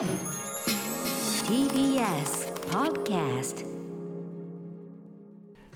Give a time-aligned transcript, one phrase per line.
[0.00, 0.08] TBS
[2.70, 3.66] Podcast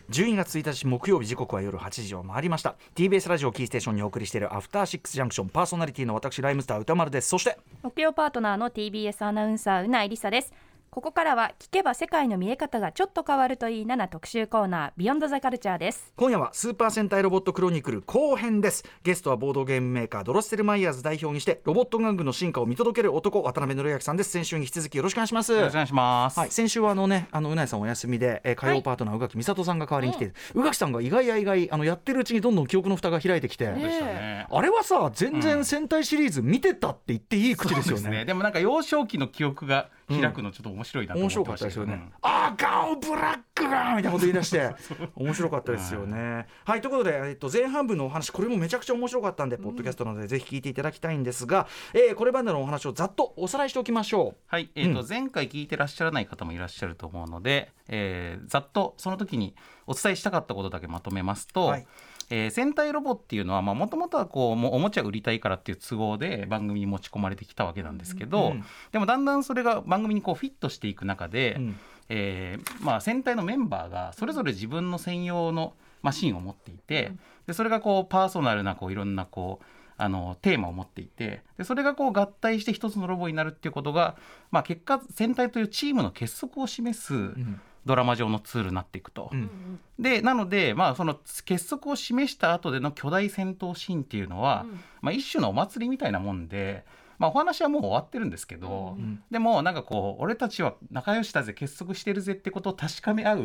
[0.09, 2.77] 12月1日木曜日時刻は夜8時を回りました。
[2.95, 7.29] TBS ラジオキーステーションにお送りしているアフターシックスジャンクションパーソナリティの私ライムスター歌丸です。
[7.29, 10.55] そして木曜パートナーの TBS アナウンサーうないりさです
[10.95, 16.13] ここからは聞けば世界の見え方がちょっと変わるといいなな特集コーナービヨンドザカルチャーです。
[16.15, 18.85] 今夜はスーパー戦隊ロボットクロニクル後編です。
[19.03, 24.31] ゲストはボードゲームメーカードロッセルマイヤーズ代表にしてロボット玩具の進化を見届ける男渡辺則明さんです。
[24.31, 25.51] 先週に引き続きよろしくお願いします。
[25.51, 26.39] よろしくお願いします。
[26.39, 33.67] はい、先週はあのね、あのうないさんお休みで、えー、火曜パートナー宇垣美里さんが代わりに来て、宇垣さんが意外や意外、あのやってるうちにどんどん記憶の蓋が開いてきて。
[33.67, 34.47] ね。
[34.49, 38.03] あれはさ、全然戦隊シリーズ見てたって言っていい口ですよね。
[38.19, 41.83] そうでもなんか幼少期の記憶が開くのちょっと面白いなと思面ってましたけど。
[41.83, 42.13] 白かったですよね。
[42.23, 44.75] 赤青ブラックがみたいなこと言い出して。
[45.15, 46.47] 面白かったですよね。
[46.65, 46.81] はい。
[46.81, 55.09] ということで、えっと、前半部のお話これもめちゃくちゃ面白かったんで、ポッドキャストなのでぜひ聞いていただきたいんですが、えーこれまでのお話をざっとおさらいしておきましょはい、えーとうん。
[55.09, 59.55] 前回聞いてらっしゃらない方もいらっしゃると思うので、えーざっとその時に
[59.87, 61.87] お伝えしたかったことだけまとめますと、はい
[62.31, 71.61] えー戦隊ロボっていうのはもともとはこうもうおもちゃ売りたいからっていう都合で番組に持ち込まれてきたわけなんですけど、うんでもだんだんそれが番組にこうフィットしていく中で、う。
[71.61, 71.77] うん。
[72.11, 75.73] えーまあ、戦隊のメンバーがそれぞれ自分の専用の
[76.03, 77.13] マシンを持っていて、
[77.47, 79.65] でそれがこうパーソナルなこういろんなこう
[79.97, 84.17] あのテーマを持っていてでそれがこう合体して一つのロボになるっていうことが、
[84.51, 89.31] まあ、結果戦隊というチームの結束を示すんドラマ上のツールになっていくと。
[89.33, 94.67] うんでなので、まあ、その結束を示した後での巨大戦闘シーンっていうのは、
[95.01, 96.85] まあ、一種のお祭りみたいなもんで、
[97.19, 103.41] まあ、お話はもう終わってるんですけど、んでもなんかこう俺たちは仲良しだぜ結束してるぜってことを確かめ合う、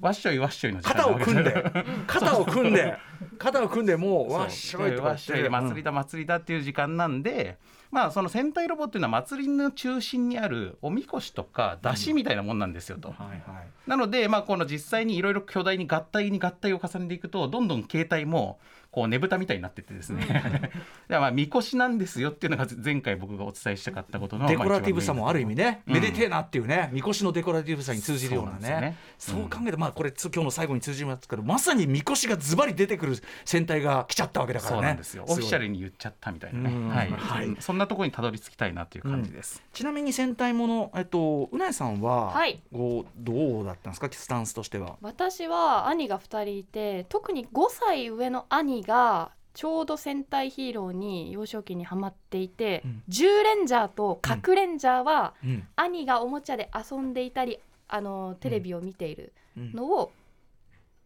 [0.00, 1.64] わっしょいわっしょいの時間肩を組んで、
[2.06, 2.96] 肩を組んで、
[3.38, 5.90] 肩を組んで、もうわっしょいとかわっしょいで祭りだ。
[5.90, 7.58] だ祭りだっていう時間なんで、
[7.90, 13.08] まあその戦隊ロボっていうのは祭りの中心にあるおみこしとか出汁みたいなもんなんですよと。
[13.08, 13.68] はいはい。
[13.86, 18.60] なので、まあ、この実際にいろいろ巨大に合体に合体を重ねていくとどんどん形態も
[18.90, 20.50] こうねぶたみたいになってってですね、だか
[21.08, 25.94] らまあみこしなんですよっていうのが前回僕がお伝えしたかったことのデコラティブさもある意味ね、うん。
[25.94, 28.96] めでてえなっていうね、みこしのデコラティブさに通じるようなそうなんね、ね。
[29.18, 34.76] そう考えて、まあ、これ、つ今日の最後に通じますけど、まさにみこしがズバリ出てくる戦隊が来ちゃったわけだからね。
[34.76, 35.24] そうなんですよ。
[35.28, 36.74] オフィシャルに言っちゃったみたいなね。
[36.74, 36.88] うん。
[36.88, 37.56] はい、はい。
[37.60, 42.62] そんなところにたどり着きたいなという感じです、ちなみに戦隊もの、えっと、うなえさんは、はい。
[42.72, 44.96] こうどうだったんですか、スタンスとしては。
[45.00, 53.02] 私は兄が2人いて特に5歳上の兄がちょうど戦隊ヒーローに幼少期にハマっていて、うん。
[53.08, 55.66] 10レンジャーと核レンジャーは、うん。
[55.76, 57.58] 兄がおもちゃで遊んでいたり
[57.88, 60.12] あのテレビを見ているのを、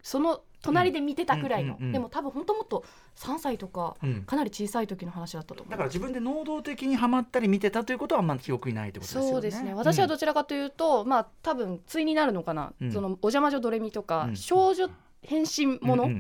[0.03, 1.79] その隣で見てたくらいの、うん。
[1.79, 1.83] うん。
[1.83, 1.87] うん。
[1.87, 1.93] うん。
[1.93, 2.85] でも多分本当もっと
[3.17, 4.23] 3歳とか、うん。
[4.25, 5.71] かなり小さい時の話だったと思う。
[5.71, 9.31] だから自分で能動的にはまったり見てたということはあんまり記憶にないってことですよね。
[9.31, 9.73] そうですね。
[9.73, 12.93] 私はどちらかというと、まあ多分対になるのかな、うん。
[12.93, 14.37] そのお邪魔女ドレミとか、うん。
[14.37, 14.91] 少女
[15.23, 16.11] 変身もの。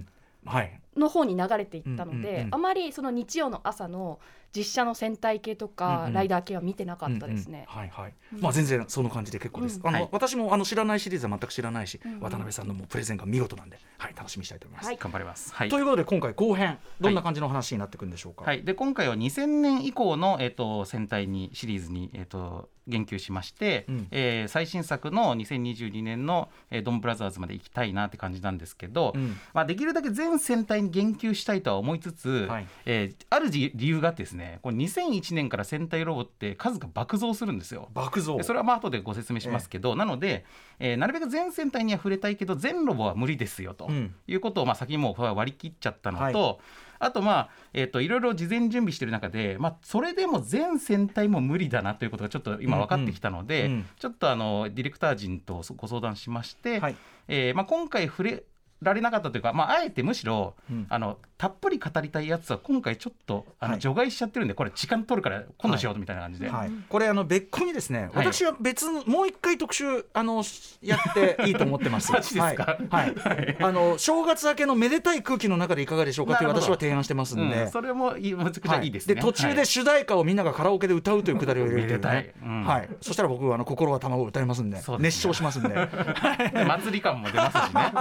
[0.97, 4.21] の方に流れていったので、あまりその日曜の朝の
[4.57, 6.13] 実写の戦隊系とか、うんうん。
[6.13, 7.67] ライダー系は見てなかったですね。
[7.69, 7.81] うんうん。
[7.81, 8.13] はいはい。
[8.35, 9.81] うんまあ全然その感じで結構です。
[9.83, 9.95] あの、うん。
[10.03, 10.09] はい。
[10.13, 12.13] 私もあの知らないシリーズは全く知らないし、うん。
[12.15, 14.87] うん渡辺さんのもうプレゼンが見事なんで、はい楽しみにしたいと思います。
[14.87, 14.97] はい。
[14.99, 15.53] 頑張ります。
[15.55, 15.69] はい。
[15.69, 18.45] ということで今回後編どんな感じの話になっていくんでしょうか？
[18.45, 24.09] はい、で今回は2000年以降の、えっと戦隊にシリーズに、えっと言及しまして、うん。
[24.11, 29.37] えー最新作の2022年の、えードンブラザーズまで行きたいなって感じなんですけど、うん。
[29.55, 32.67] まあ、できるだけ全戦隊に言及したいとは思いつつ、はい。
[32.85, 37.88] えーある理理由があってですねこれ2001年から戦隊ロボって数が爆増するんですよ。
[37.93, 38.37] 爆増。
[38.37, 38.43] で。
[38.43, 40.44] それはまあ後でご説明しますけど、なので、
[40.78, 44.15] えーなるべく全戦隊には触れたいけど全ロボは無理ですよとうん。
[44.27, 46.56] いうことをまあ先にもう割り切っちゃったのと、は
[46.99, 53.87] あとまあ、えー、といろいろ事前準備してる中で、まあ、それでも全戦隊も無理だなということがちょっと今分かってきたので、うんうん。
[53.99, 56.97] ちょっとあのディレクター陣とご相談しまして、はい。
[57.28, 58.44] えーまあ、今回触れ
[58.84, 60.87] られなかったというか、まあ、あえてむしろ、うん。
[60.89, 63.81] あのたっぷり語りたいやつは今回ちょっとあの、はい。
[63.81, 68.27] 除外しちゃってるんでこれ時間取るから今度しようみたいな感じで、はい、これあの別個にですね、はい。
[68.33, 70.44] 私は別のもう一回特集あの
[70.81, 72.12] やっていいと思ってます。
[72.14, 73.56] はい、はい。
[73.61, 77.62] あの正月明けのめでたい空気の中でいかがでしょうかという私は提案してますんで。
[77.62, 78.85] うんそれもいいむちゃくちゃい。
[78.88, 79.14] いですね。
[79.14, 79.56] で途中はい。
[79.56, 82.49] で主題歌をみんながカラオケで歌うというくだりを入れるというねめでたい。
[82.49, 82.64] うん。
[82.64, 84.76] はい、そしたら僕はあの心は卵を歌いますんで。
[84.76, 84.82] ね。
[84.99, 85.69] 熱唱しますんで。
[86.55, 87.93] で祭り感も出ますしね。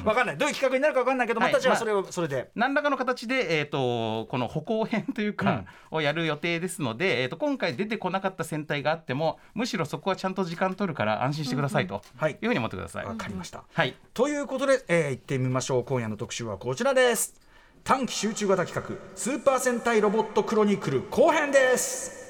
[0.00, 0.04] うん。
[0.06, 2.50] わかんないどういう企画になるかわかんないけど、はいまたじゃあそれをそれで。
[2.54, 12.32] 何らかの形で、えー、とこの歩行編というか、をやる予定ですので、えー、と今回出てこなかった戦隊があってもむしろそこはちゃんと時間取るから安心してくださいとはい。
[12.32, 13.04] いうふうに思ってください。
[13.04, 13.94] わかりました、はい。
[14.14, 15.84] ということで、えー、行ってみましょう。
[15.84, 17.40] 今夜の特集はこちらです。
[17.84, 22.21] 短期集中型企画スーパー戦隊ロボットクロニクル後編です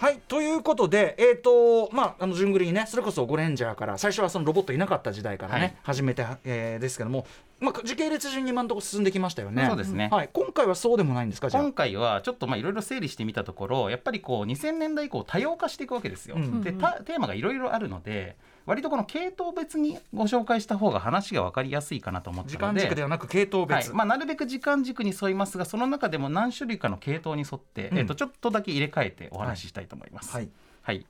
[0.00, 5.76] はいということで、えーとまあ、あの順繰りにねそれこそゴレンジャーから最初はそのロボットいなかった時代からね、はい。
[5.82, 7.26] 始めて、えーですけども、
[7.58, 9.66] まあ、時系列順に今のところ進んできましたよね。
[9.66, 10.08] そうですね。
[10.12, 11.50] はい、今回はそうでもないんですか？
[11.50, 16.36] 今回はちょっとまあいろいろ整理してみたところやっぱりこう2000年代以降多様化していくわけですよ。
[16.36, 16.62] うん。
[16.62, 18.36] でたテーマがいろいろあるので
[18.68, 23.96] 割とこの系統別にご紹介した方が話が分かりやすいかなと思った時ので間軸ではなく系統別、はい。
[23.96, 27.98] まあ、なるべく時間軸に沿いますがその中でも何種類かの系統に沿って、うん。
[27.98, 30.30] えっとちょっとだけ入れ替えてお話ししたいと思います。
[30.34, 30.50] はい。
[30.82, 31.06] はい。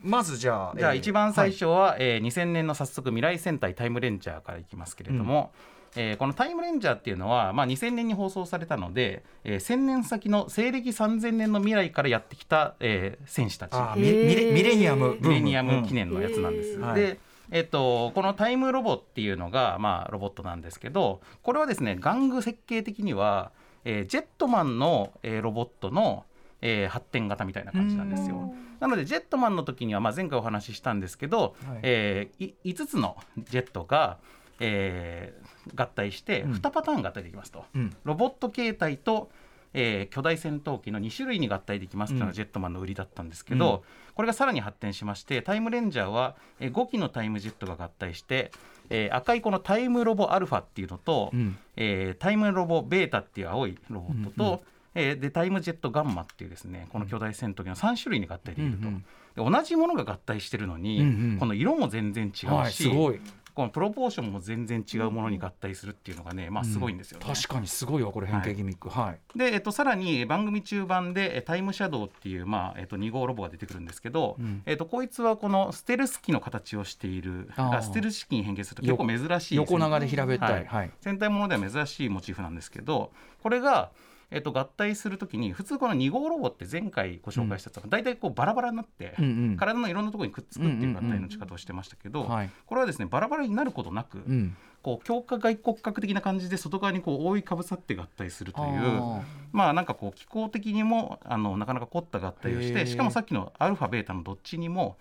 [0.00, 5.52] まずじゃあじゃあえー一番最初は、えー2000年の早速未来戦隊タイムレンジャーからいきますけれども、
[5.94, 13.72] えーこのタイムレンジャーっていうのは、まあ、2000年に放送されたので、えー1000年先の西暦3000年の未来からやってきた、えー戦士たち。
[13.96, 14.02] ミ
[14.34, 15.16] レミレニアム。
[15.20, 16.76] ミレニアム記念のやつなんです。
[16.76, 17.18] うんはいで
[17.50, 23.50] えっと、このタイムロボっていうのが、まあ、ロボットなんですけどこれはですね玩具設計的には、
[23.84, 26.24] えージェットマンの、えーロボットの、
[26.62, 28.54] えー発展型みたいな感じなんですよ。
[28.80, 31.80] なのでジェットマンの時には、まあ、前回お話ししたんですけど、はい。
[31.82, 34.16] えーい5つのジェットが、
[34.60, 35.41] えー
[35.74, 36.52] 合体してうん。
[36.52, 37.64] 2パターン合体できますと。
[37.74, 37.96] うん。
[38.04, 39.30] ロボット形態と、
[39.74, 48.50] えー巨大戦闘機の2種類に合体できますというのがジェットマンの売りだったんですけど、これがさらに発展しましてタイムレンジャーは、えー5機のタイムジェットが合体して、
[48.90, 51.56] えー赤いこのタイムロボアルファっていうのと、うん。
[51.76, 54.60] えータイムロボベータっていう青いロボットと、うんうん
[54.94, 59.50] えーでタイムジェットガンマっていうですねこの巨大戦闘機の3種類に合体できると、うんうん。
[59.52, 61.38] で同じものが合体してるのに、うんうん。
[61.38, 63.18] この色も全然違うし、はい、すごい
[63.54, 67.26] このプロポーションも全然違うものに合体するっていうのがね、まあ、すごいんですよね。
[67.26, 68.88] 確かにすごいわこれ変形ギミック。
[68.88, 74.62] はい、で、えっと、さらに番組中盤でえタイムシャドウっていう、まあえっと、2号ロボが出てくるんですけど、うん。
[74.64, 80.64] えっと、こいつはこのステルス機の形をしているあステルス機に変形すると結構珍しい横長で平べったい、はい。
[80.66, 80.90] はい。
[81.00, 83.12] 戦隊ものでは珍しいモチーフなんですけど
[83.42, 83.90] これが、
[84.32, 89.56] えっと、合体するときに普通この2号ロボって前回ご紹介したやつは大体こうバラバラになって、うんうん。
[89.56, 92.50] 体のいろんなところにくっつくっていう合体の仕方をしてましたけど、はい。
[92.66, 99.20] これはですねバラバラになることなく、うん、こう強化外骨格的な感じで外側にこう覆いかぶさって合体するというあ
[99.52, 104.96] まあなんかこう機構的にもあのなかなか凝った合体をしてしかもさっきのアルファベータのどっちにも、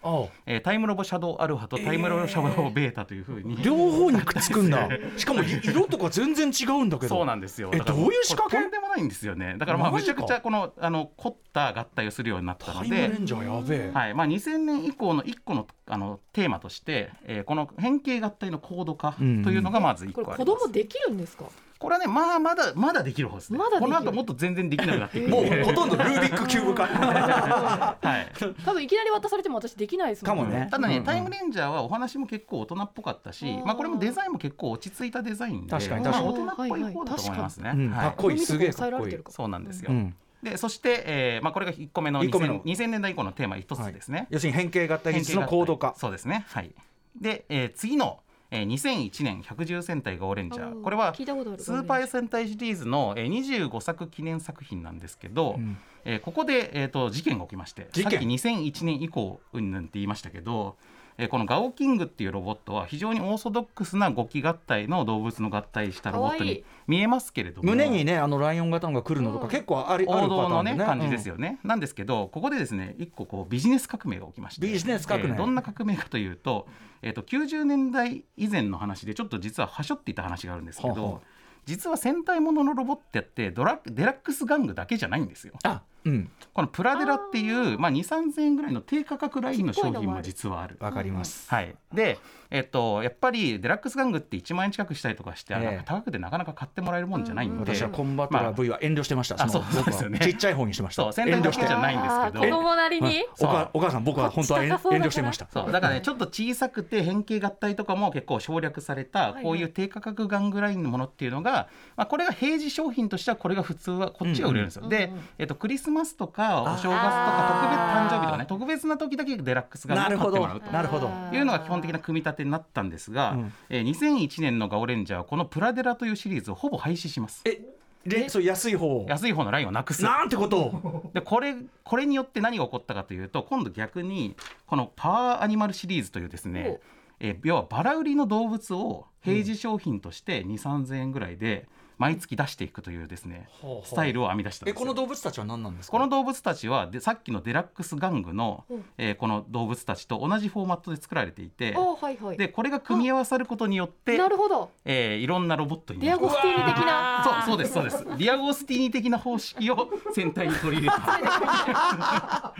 [0.45, 4.87] えータイムロボシャドウアルファとタイムロボシャドウベータというふうに、両方にくっつくんだ。
[5.17, 7.15] しかもい色とか全然違うんだけど。
[7.15, 7.71] そうなんですよ。
[7.73, 8.69] えどういう仕掛け？
[8.69, 9.55] でもないんですよね。
[9.57, 10.21] だからまあマジか。
[10.21, 14.13] むちゃくちゃこのあの凝った合体をするようになったのタイムレでンジャーやべえ、はい。
[14.13, 21.45] まあ、2000年以降の1個のあのテーマとして、えーこの変形合体の高度化というのがまず1これ個あります、子供できるんですか？
[21.79, 23.57] これはねまあまだまだできる方ですね。
[23.57, 23.97] まだできる。
[23.97, 26.85] この後もっと全然できなくなっていくんもでうほとんどルービックキューブ化。
[26.85, 28.31] はい。
[28.63, 30.67] 多分いきなり渡されても私できないですもんかもね。
[30.69, 31.05] ただね、うんうん。
[31.05, 36.25] タイムレンジャーはお話も結構大人っぽかったしまあ、これもデザインも結構落ち着いたデザインで確かに確かに。
[36.25, 38.39] まあ大人っぽい方だと思いますね、かっこいい。
[38.39, 39.11] すげえからっこいい。
[39.11, 40.15] れてるかそうなんですよ、うん。
[40.43, 42.59] でそして、えーまあ、これが1個目の一個目の。
[42.59, 45.95] 2000, 2000年代以降のテーマ1つですね、要するに変形合体技術の高度化。
[45.97, 46.45] そうですね。
[46.49, 46.71] はい。
[47.19, 48.19] で、えー次の、
[48.53, 50.81] えー、2001年110戦隊ゴーレンジャー。
[50.81, 55.77] これはスーパー戦隊シリーズの、えー、25作記念作品なんですけど、うん。
[56.03, 60.75] えーここで、えー、と事件が起きましてさっき2001年以降うんぬんって言いましたけど、
[61.21, 67.69] えーこのガオキングっていうロボットは非常にオーソドックスな5機合体の動物の合体したロボットに見えますけれども。
[67.69, 69.51] 胸にねあのライオン型のが来るのとかうん。
[69.51, 70.85] 結構ありあるパタ王道のねーンでね。
[70.87, 74.65] 感じですよ、よね、なんですけどここでですね一個こうビジネス革命が起きまして。
[74.65, 75.29] ビジネス革命。
[75.29, 76.67] えーどんな革命かというと,、
[77.03, 81.19] えー、と90年代以前の話でちょっと実ははしょっていた話があるんですけど、はあはあ
[81.65, 85.53] 実は戦隊もののロボってやってドラデラックス玩具だけじゃないんですよ。
[85.63, 86.31] うんあうん。
[86.53, 90.77] このプラデラっていうまあ、2 3 0 0円ぐらいの低価格ラインの商品も実はある。
[90.79, 92.19] わかります、はい、で、
[92.51, 95.81] えっと、やっぱりデラックス玩具って1万円近くしたりとかして、ええ。
[95.85, 100.19] 高くてなかなか買ってもらえるもんじゃないんで、私はコンバトラー V は遠慮してました、まあそのあそうですよね。
[100.19, 101.03] ちっちゃい方にしてました。
[101.03, 101.61] そう戦隊遠慮して。
[101.61, 102.55] だけじゃないんですけど。
[102.57, 103.07] 子供なりに？
[103.07, 105.47] はいおかお母さん僕は本当は 遠慮してました。
[105.49, 105.71] そう。
[105.71, 114.89] だからねちょっと小さくて変形合体とかも結構省略されたはいこういう低価格玩具ラインのものっていうのが、まあ、これが平時商品としてはこれが普通はこっちが売れるんですよ。
[114.89, 120.71] でうんうんうん、えっと、クリスマスとかお正月とか特別誕生日とかね特別な時だけデラックス玩具を買ってもらうと。
[120.71, 121.09] なるほど。
[121.31, 123.53] いうのが基本的な組み立てになったんですが、うん。
[123.69, 127.41] えー2001年のガオレンジャーはこのプラデラというシリーズをほぼ廃止します。
[127.45, 127.61] え
[128.05, 130.03] でそう安い方安い方のラインをなくす。
[130.03, 131.11] なんてこと。
[131.13, 136.79] でこれこれによって何が起こったかというと今度逆にこのパワーアニマルシリーズというですね、
[137.19, 141.67] えー要はバラ売りの動物を平時商品として2 3 0 0円ぐらいで、
[142.01, 143.87] 毎月出していくというですねほうほう。
[143.87, 144.77] スタイルを編み出したんですよ。
[144.77, 145.91] えこの動物たちは何なんですか？
[145.91, 148.65] この動物たちはでさっきのデラックス玩具の、
[148.97, 152.37] えーこの動物たちと同じフォーマットで作られていておはいはい。
[152.37, 154.71] でこれが組み合わさることによってなるほど。
[154.85, 157.43] えーいろんなロボットにディアゴスティーニ的な。
[157.45, 158.03] そうそうですそうです。
[158.03, 162.53] ディアゴスティーニ的な方式を 戦隊に取り入れた、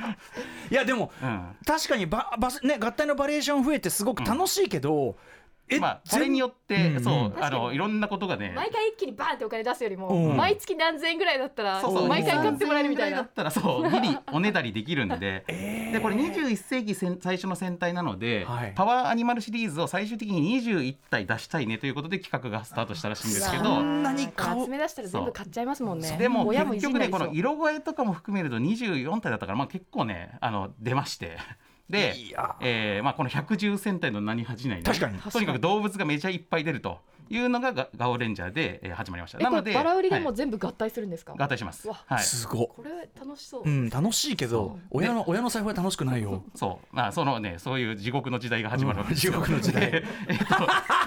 [0.69, 1.55] いやでもうん。
[1.65, 5.40] 確かにばばね合体のバリエーション増えてすごく楽しいけど、え
[5.79, 8.53] まあ、これによって、全うんそうあのいろんなことがね。
[8.55, 10.37] 毎回一気にバーンってお金出すよりも、うん。
[10.37, 12.07] 毎月何千円ぐらいだったらそうそう。
[12.07, 18.73] 毎回買ってもらえるみたい3000円ぐらだなったらそう ギリおねだりできるんで、でこれ21世紀戦最初の戦隊なので、はい。
[18.75, 26.17] パワーアニマルシリーズを最終的に21体出したいねということで企画がスタートしたらしいんですけどそんなに顔集め出したら全部買っちゃいますもんね。
[26.17, 31.37] でも親もい結局ねこの色声とかも含めると24体だったから、まあ、結構ねあの出まして。
[31.89, 32.13] で
[32.61, 34.83] えーまあ、この110戦隊の何恥じないね。
[34.83, 35.19] 確かに。
[35.19, 39.39] とにかく動物がめちゃいっぱい出るというのがガガオレンジャーで、えー始まりました。
[39.41, 40.35] えこれバラ売りでもはい。
[40.35, 41.89] 全部合体するんですか、合体します。
[41.89, 42.19] はい。
[42.23, 42.67] すご。
[42.67, 46.43] これ楽しそう、うん楽しいけど親の親の財布は楽しくないよ。
[46.55, 49.27] そう、まあ、そのね、そういう地獄の時代が始まるわけです。
[49.27, 49.33] よ。
[49.33, 49.91] うん地獄の時代。
[49.91, 50.45] で えっと、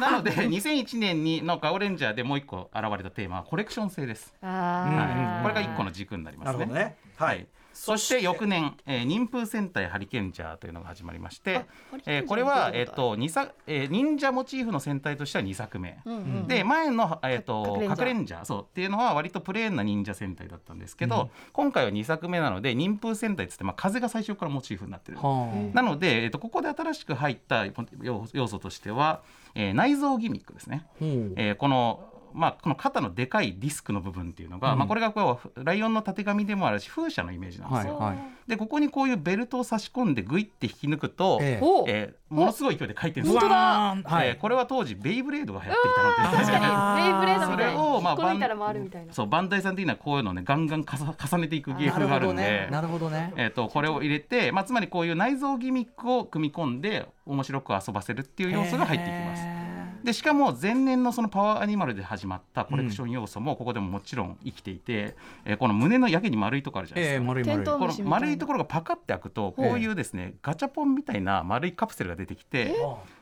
[0.01, 4.35] なので、2001年にのガオレンジャーでもう一個現れたテーマはコレクション性です。
[4.43, 5.35] あー。
[5.37, 6.67] はい、これが一個の軸になりますね。
[6.67, 6.97] ね。
[7.17, 7.47] はい。
[7.75, 11.67] そして翌年、えー、忍風戦隊ハリケンジャーというのが始まりまして
[12.07, 15.99] えーこれは、えっ、見たこと作、えー、忍者モチーフの戦隊としては2作目。
[16.05, 18.45] うんうんで前の、えー、とか隠れんじゃ。
[18.45, 25.19] そうっていうのは割とプレーンな忍者戦隊だったんですけど、今回は2作目なので忍風戦隊っつって、まあ、風が最初からモチーフになってる。
[25.19, 27.67] はなので、えっと、ここで新しく入った
[28.01, 29.23] 要要素としては、
[29.55, 30.87] えー内臓ギミックですね。
[31.01, 31.05] う。
[31.37, 34.79] えーこのまあ、この肩のでかいディスクの部分っていうのが、うん。
[34.79, 37.97] まあ、これがこうライオンのたてがみでもあるし風車のイメージなんですよ。
[37.97, 43.39] はいでここにこういうベルトを差し込んでグイって引き抜くと、ええーものすごい勢いで回転する。
[43.39, 43.57] 本当だ。
[43.57, 44.29] はい。
[44.29, 46.37] えーこれは当時ベイブレードが流行っていたので。
[46.37, 47.05] 確かに。
[47.05, 49.13] ベイブレードまあに引っこ抜いたら回るみたいな。
[49.13, 52.69] そうバンダイさん的にはこういうのをねガンガンかさ重ねていく芸風があるんで。
[52.71, 53.33] なるほどね。
[53.37, 59.64] えー、とこれを入れて、まあ、つまりこういう内臓ギミックを組み込んで面白く遊ばせるっていう要素が入っていきます。
[60.05, 67.21] でしかも前年のそのパワーアニマルで始まったコレクション要素もここでももちろん生きていて、えーこの胸のやけに丸いところあるじゃないですか。
[67.21, 72.75] ええ丸い丸いこの丸いところがパカって開くとこういうですねガチャポンみたいな丸いカプセルが出てきて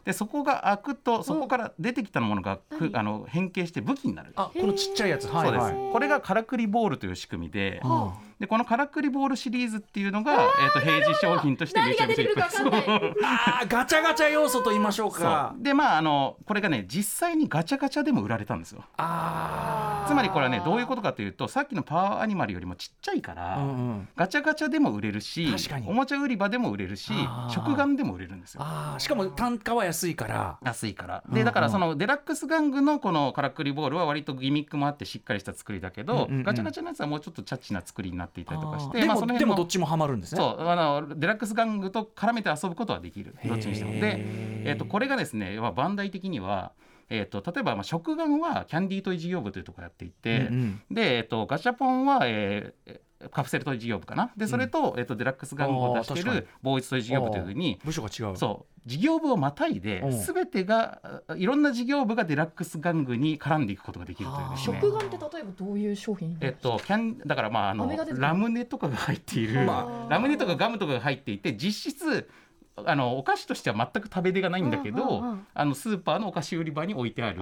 [0.04, 4.32] でそこが開くとそこから出てきたものがくあの変形して武器になる。
[4.34, 5.28] あこのちっちゃいやつ。
[5.28, 12.48] はいそうです、はいこれがカラクリボールという仕組みではでこのカラクリボールシリーズっていうのが、えー、と平時商品としてめちゃめちゃいっぱ
[13.70, 15.62] ガチャガチャ要素と言いましょうそかう。
[15.62, 18.82] でまああのこれがね実際にガチャガチャでも売られたんですよ。
[18.96, 24.08] あつまりこれはねどういうことかというとさっきのパワーアニマルよりもちっちゃいから、あうんうん。
[24.16, 25.88] ガチャガチャでも売れるし確かに。
[25.88, 27.12] おもちゃ売り場でも売れるし
[27.48, 28.64] 食玩でも売れるんですよ。
[28.98, 30.58] しかも単価は安いから。
[30.64, 31.22] 安いから。
[31.24, 31.34] うんうん。
[31.36, 36.42] でだからそのデラックス玩具のこのカラクリボールは割とギミックもあってしっかりした作りだけど、うんうんうん。
[36.42, 38.92] ガチャガチャのやつはもうちょっとチャッチな作りになっていたりとかしあー。
[38.92, 40.40] でもてまあでもどっちもハマるんですね。
[40.40, 44.16] そうあのデラックス玩具と絡めて遊ぶことはできるどっちにしてもで、
[44.64, 46.72] えー、とこれがですね、まあ、バンダイ的には、
[47.08, 50.82] えー、と例えばまあ食玩はキャンディートイ事業部というところをやっていて、うんうん。
[50.90, 53.00] で、えー、とガチャポンは、えー
[53.30, 54.30] カプセルトイ事業部かな。
[54.36, 58.72] でそれと,、えー、とデラックス玩具を出してるボーイズトイ事業部というふうに部署が違うそう。
[58.84, 60.10] 事業部をまたいでうん。
[60.10, 72.28] 全てがあいろんな事業部がデラックス玩具に絡んでいくことができるというですね食玩って例えばどういう商品えっと、キャンだからまああのラムネとかが入っている、まラムネとかガムとかが入っていて実質
[72.76, 75.22] あのお菓子としては全く食べ出がないんだけど、
[75.54, 77.40] あのスーパーのお菓子売り場に置いてある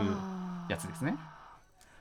[0.68, 1.16] やつですね。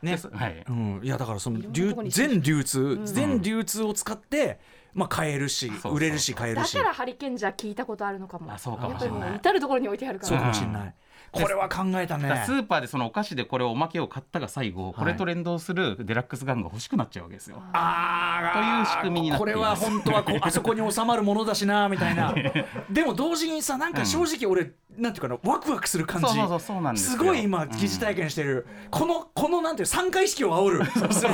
[0.01, 0.17] ね。
[0.33, 0.63] はい。
[0.67, 3.05] うん、いやだからその流全流通、ん。
[3.05, 4.59] 全流通を使って、
[4.93, 6.73] まあ、買えるし売れるし買えるし。
[6.75, 8.51] だからハリケンジャー聞いたことあるのかも。
[8.51, 10.95] あそうかやっぱりもしれない至る所に置いてあるかそうらかもしれない、
[11.31, 12.43] これは考えたね。
[12.45, 17.61] スーパーでそのお菓子でこれおまけを買ったが最後、これと連動するデラックス玩具が欲しくなっちゃうわけですよ。
[17.73, 22.33] あという仕組みになってこれは本当はこう あそこに収まるものだしなみたいな。
[22.89, 26.27] でも同時にさなんか正直俺、なんていうかなワクワクする感じ。
[26.27, 30.85] そうそうそうそうなんですごい今疑似体験してる、このこのなんていう三回意識を煽る。
[30.85, 31.27] そうそ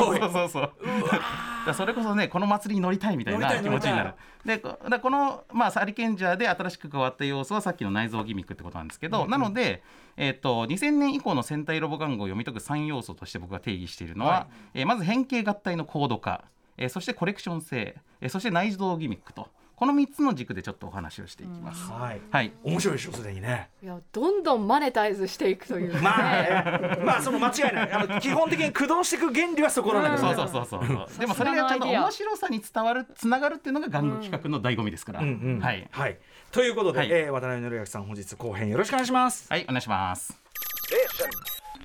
[0.45, 4.09] うそうだからそれこそねこの祭りに乗りたいみたいない気持ちになる。
[4.09, 4.77] 乗でこ
[5.09, 9.81] の、まあ、サリケンジャーで新しく加わった要素はさっきの内臓ギミックってことなんですけど、なので、
[10.17, 14.79] えっと2000年以降の戦隊ロボ玩具を読み解く3要素として僕が定義しているのは、はい。
[14.81, 16.45] えーまず変形合体の高度化、
[16.77, 21.91] えーそしてコレクション性、えーそして内臓ギミックとこの3つの軸でちょっとお話をしていきます。
[21.91, 22.21] はい。
[22.31, 22.53] はい。
[22.63, 23.69] 面白いでしょすでにね。
[23.83, 27.91] いやどんどんマネタイズしていくというまあね、 まあその間違いない。
[27.91, 31.19] あの基本的に駆動していく原理はそこなんだけどね、そうそうそうそう。
[31.19, 35.27] でもそれがちゃんと面白さに伝わるつながるっていうのが玩具企画の醍醐味ですから、うん。
[35.27, 36.17] うんはい、はい、
[36.51, 37.11] ということで、はい。
[37.11, 39.47] えー渡辺則明さん本日後編よろしくお願いします。
[39.49, 40.39] はい、お願いします。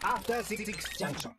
[0.02, 0.64] After Six
[0.99, 1.30] Junction.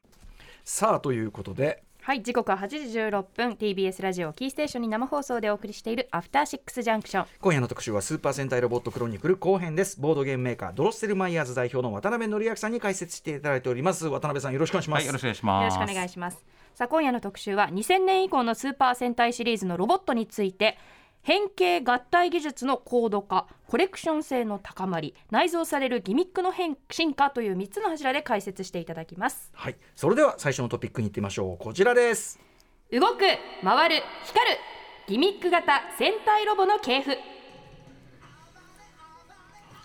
[0.63, 3.51] さあということではい時刻は8時16分。
[3.51, 14.07] TBS ラジオキーステーションに生放送でお送りしているアフターシックスジャンクション今夜の特集はスーパー戦隊ロボットクロニクル後編ですボードゲームメーカードロッセルマイヤーズ代表の渡辺則明さんに解説していただいております。
[14.07, 15.61] 渡辺さんよろしくお願いします、はい、よろしくお願いします。
[15.61, 16.43] よろしくお願いします。
[16.73, 20.79] さあ今夜の特集は2000年以降のスーパー戦隊シリーズのロボットについて
[21.23, 29.51] 変形合体技術の高度化コレクション性の高まり内蔵されるギミックの変進化という3つの柱で解説していただきます。
[29.53, 29.75] はい。
[29.95, 31.57] それでは最初のトピックに行ってみましょう。
[31.63, 32.39] こちらです。
[32.91, 33.19] 動く
[33.63, 34.57] 回る光る
[35.07, 37.15] ギミック型戦隊ロボの系譜。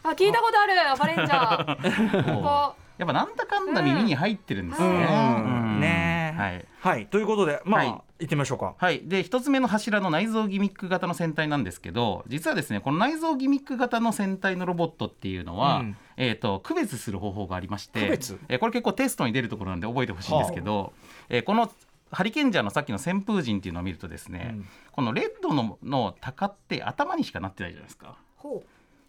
[0.02, 2.35] あ聞いたことあるアバレンジャー。
[2.37, 4.88] ここやっぱなんだかんだ耳に入ってるんですね。
[4.88, 6.34] ね。
[6.36, 6.64] はい。
[6.80, 7.06] はい。
[7.06, 7.88] ということでまあ、はい。
[7.88, 8.74] 行ってみましょうか。
[8.78, 15.96] はい、で一つ目の柱の内蔵ギミック型の戦隊なんですけど実はですねこの内蔵ギミック型の戦隊のロボットっていうのは、うん。
[16.16, 18.38] えー、と区別する方法がありまして区別？
[18.48, 20.92] えーこれ結構テストに出るところなんで覚えてほしいんですけど、
[21.28, 21.70] えーこの
[22.12, 24.66] ハリケンジャーのさっきの旋風陣っていうのを見るとですね、うん。
[24.92, 28.16] このレッドのの鷹って頭にしかなってないじゃないですか。
[28.36, 28.62] ほ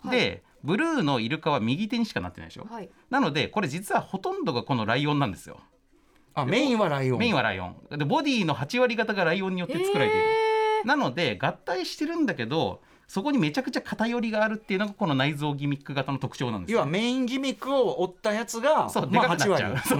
[0.06, 0.10] う。
[0.10, 2.68] でブルーのイルカは右手にしかなってないでしょ？
[2.70, 2.90] はい。
[3.10, 5.60] なのでこれ実はほとんどがこのライオンなんですよ。
[6.34, 7.20] あメインはライオン。
[7.20, 7.76] メインはライオン。
[7.98, 10.26] でボディの8割方がライオンによって作られている、
[10.86, 16.80] なので合体してるんだけどそこにめちゃくちゃ偏りがあるっていうのがこの内蔵ギミック型の特徴なんですよ。
[16.80, 19.82] 要はメインギミックを追ったやつがそうでまあかくなっちゃう、8割。
[19.88, 20.00] そう。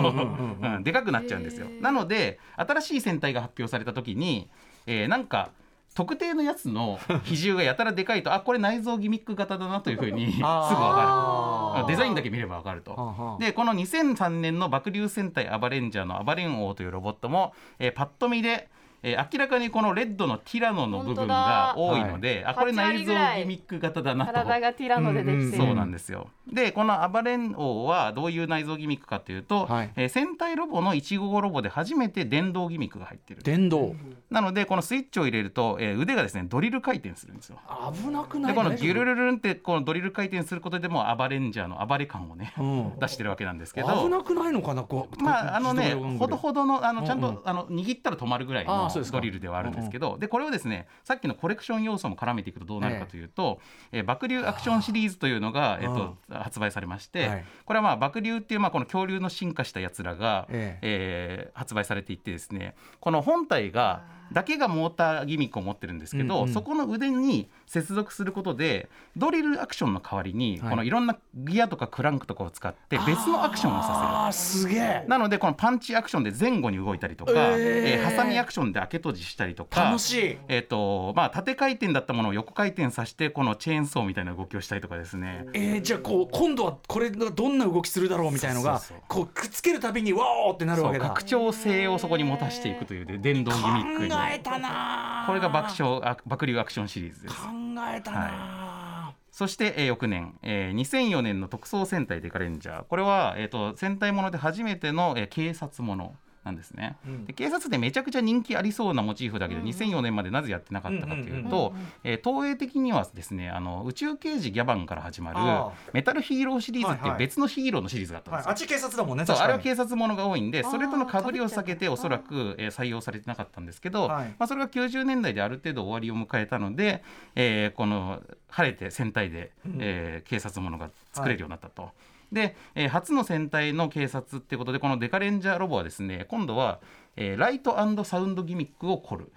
[0.76, 0.84] うん。
[0.84, 1.68] でかくなっちゃうんですよ。
[1.68, 1.82] へー。
[1.82, 4.50] なので新しい戦隊が発表された時に、
[4.86, 5.52] えーなんか
[5.98, 11.88] 特定のやつの 比重がやたらでかいとあこれ内蔵ギミック型だなというふうに すぐ分かる。
[11.88, 13.38] デザインだけ見れば分かると。
[13.40, 18.70] でこの2003年の爆竜戦隊アバレンジャーのアバレン王というロボットも、えーパッと見で、
[19.04, 23.44] えー明らかにこのレッドのティラノの部分が多いので、あこれ8内割ぐらい。
[23.44, 24.34] 蔵ギミック型だなと。
[24.34, 25.58] 体がティラノでできて。
[25.58, 26.30] る、そうなんですよ。
[26.52, 29.92] でこのアバレン王はどういう内蔵ギミックかというと、はい。
[29.96, 33.44] えー戦隊ロボの1号ロボで初めて電動ギミックが入ってる。
[33.44, 33.96] 電動。
[34.30, 37.60] なのでこのスイッチを入れると、えー腕がですねドリル回転するんですよ。
[37.94, 38.54] 危なくない？
[38.54, 43.00] でこのギュルルルンってこのドリル回転することでもうアバレンジャーの暴れ感をねうん。
[43.00, 44.84] 出してるわけなんですけ危どなくないのかな？
[44.84, 47.36] こうまああのねほどほどのあのちゃんうんうん。
[47.38, 49.18] とあの握ったら止まるぐらいのあーそうですか。
[49.18, 53.60] ドリルではあるんですけどでこれをですねさっきのコレクション要素も絡めていくとどうなるかというと
[53.92, 57.46] えー爆竜アクションシリーズというのがえっと発売されましてはい。
[57.66, 61.52] これはまあ爆竜っていうまあこの恐竜の進化したやつらがええ。
[61.54, 66.54] ー発売されていってですねこの本体がだけがモーターギミックを持ってるんですけど、うんうん。
[66.54, 70.70] そこの腕に接続することでドリルアクションの代わりに、はい。
[70.72, 74.80] このいろんなギアとかクランクとかを使って別のアクションをさあーすげえ。
[74.80, 75.10] せる。
[75.10, 78.00] なのでこのパンチアクションで前後に動いたりとか、えー。
[78.00, 80.38] えーハサミアクションで開け閉じしたりとか楽しい。
[80.48, 91.08] えーとまあ、縦回転だったものを横回転させてこのチェーンソーみたいな動きをしたりとかですね、えー、じゃあこう今度はこれがどんな動きするだろうみたいのがこうくっつけるたびにわーってなるわけだ。
[91.08, 94.10] 拡張性をそこに持たせていくというで電動ギミックに。
[94.10, 97.36] 考えたなーこれが爆笑あ爆竜アクションシリーズです。
[97.36, 97.50] 考
[97.96, 102.84] えたなそして、えー翌年、えー2004年の特捜戦隊デカレンジャー。
[102.86, 106.16] これは、えー、と戦隊もので初めての、えー警察もの
[106.48, 107.26] なんですね、うん。
[107.26, 118.46] で警察ってめちゃくちゃ人気ありそうなモチーフだけど、2004年までなぜやってなかったかというと、えー東映的にはですねあの宇宙刑事ギャバンから始まるあメタルヒーローシリーズってはいはいいう別のヒーローのシリーズがあったんですよ。
[118.48, 124.28] はい、あっち警察だもんねそうあれは警察ものが多いんでそれとのあー被りを避けておそらく、えー採用されてなかったんですけど、はい。
[124.38, 127.04] まあ、それが90年代である程度終わりを迎えたので、
[127.36, 131.92] えーこの晴れて戦隊で、えー警察ものが作れるようになったと。
[132.32, 136.80] で、えー初の戦隊の警察ってことでこのデカレンジャーロボはですね今度は、
[137.16, 139.32] えーライトサウンドギミックを凝る。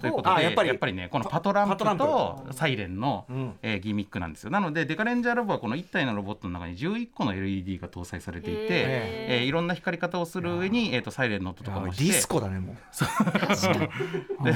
[0.00, 3.54] ということであやっぱりねこのパトランプとサイレンの、うん。
[3.62, 4.50] えーギミックなんですよ。
[4.50, 12.04] なのでデカレンジャーロボはこの1体のロボットの中に11個の LED が搭載されていて、へえーいろんな光り方をする上に、えー、とサイレンの音とかもして。
[12.04, 12.76] ディスコだねもう。
[14.44, 14.54] で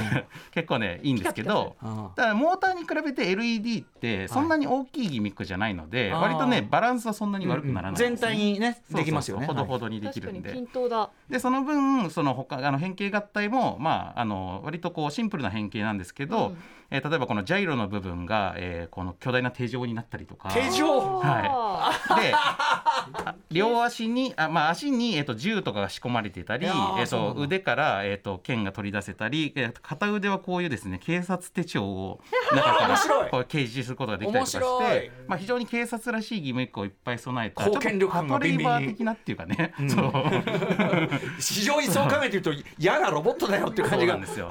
[0.51, 9.45] 結構ねいいんですけどあただモーターに比べて LED ってそんなに大きいギミックじゃないので、はい割とねバランスはそんなに悪くならない全体にねできますよね。
[9.45, 11.09] ほどほどどにでき確かにるんで、均等だ。
[11.29, 16.55] でその分その他あの変形合体もまああの割とこうシンプルな変形なんですけど、
[16.89, 20.49] えー例えばこのジャイロの部分が、えーこの巨大な手状になったりとか。
[20.49, 21.19] 手錠？
[21.19, 32.19] はであ両足にあ、まあ、足に、えー、と銃とかが仕込まれていたり、えー、と腕から、えー、と剣が取り出せたり、えー片腕はこういうですね警察手帳を
[32.51, 33.23] 中か 面白い。
[33.25, 37.63] らこう掲示することができたりとかして、まあ、非常に警察らしいギミックをいっぱい備えた。
[37.67, 38.63] 貢献力感がビンビンに。
[38.65, 40.13] バー的なっていうかね、そう。
[41.39, 44.13] 非常にそう考えて言うと嫌なロボットだよっていう感じが。
[44.13, 44.49] そうなんですよ。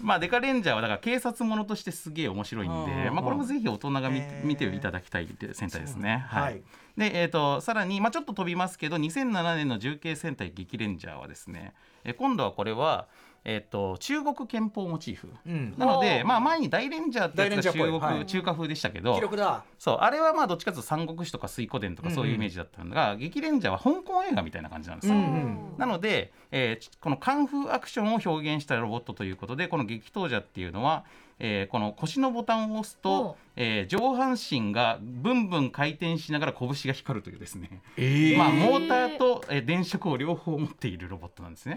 [0.00, 6.24] まあデカレンジャーはだから警察ものとしてすげえ面白いんで、うんまあこれもぜひ大人が見,、見ていただきたい戦隊ですね。
[6.28, 6.62] はい。
[6.96, 13.08] で、えー、とさらに、まあ、ちょっと飛びますけど2007年の重慶戦隊激レンジャーはですね、えー今度はこれは、
[13.44, 15.28] えー、と中国憲法モチーフ。
[15.46, 15.74] うん。
[15.78, 18.26] なので、まあ、前に大レンジャーってやつが中国、はい。
[18.26, 19.14] 中華風でしたけど。
[19.14, 19.64] 記録だ。
[19.78, 25.16] そうあれはまあどっちかというと三国志とか水滸伝とかそういうイメージだったのが、激レンジャーは香港映画みたいな感じなんですよ。
[25.16, 25.58] うんうん。
[25.78, 31.04] なので、えーこのカンフーアクションを表現したロボットということでこの激闘者っていうのは、
[31.40, 41.76] えーこの腰のボタンを押すと、えー上半身がブンブン回転しながら拳が光るというですね、えまあ、モーターと、えー電飾を両方持っているロボットなんですね。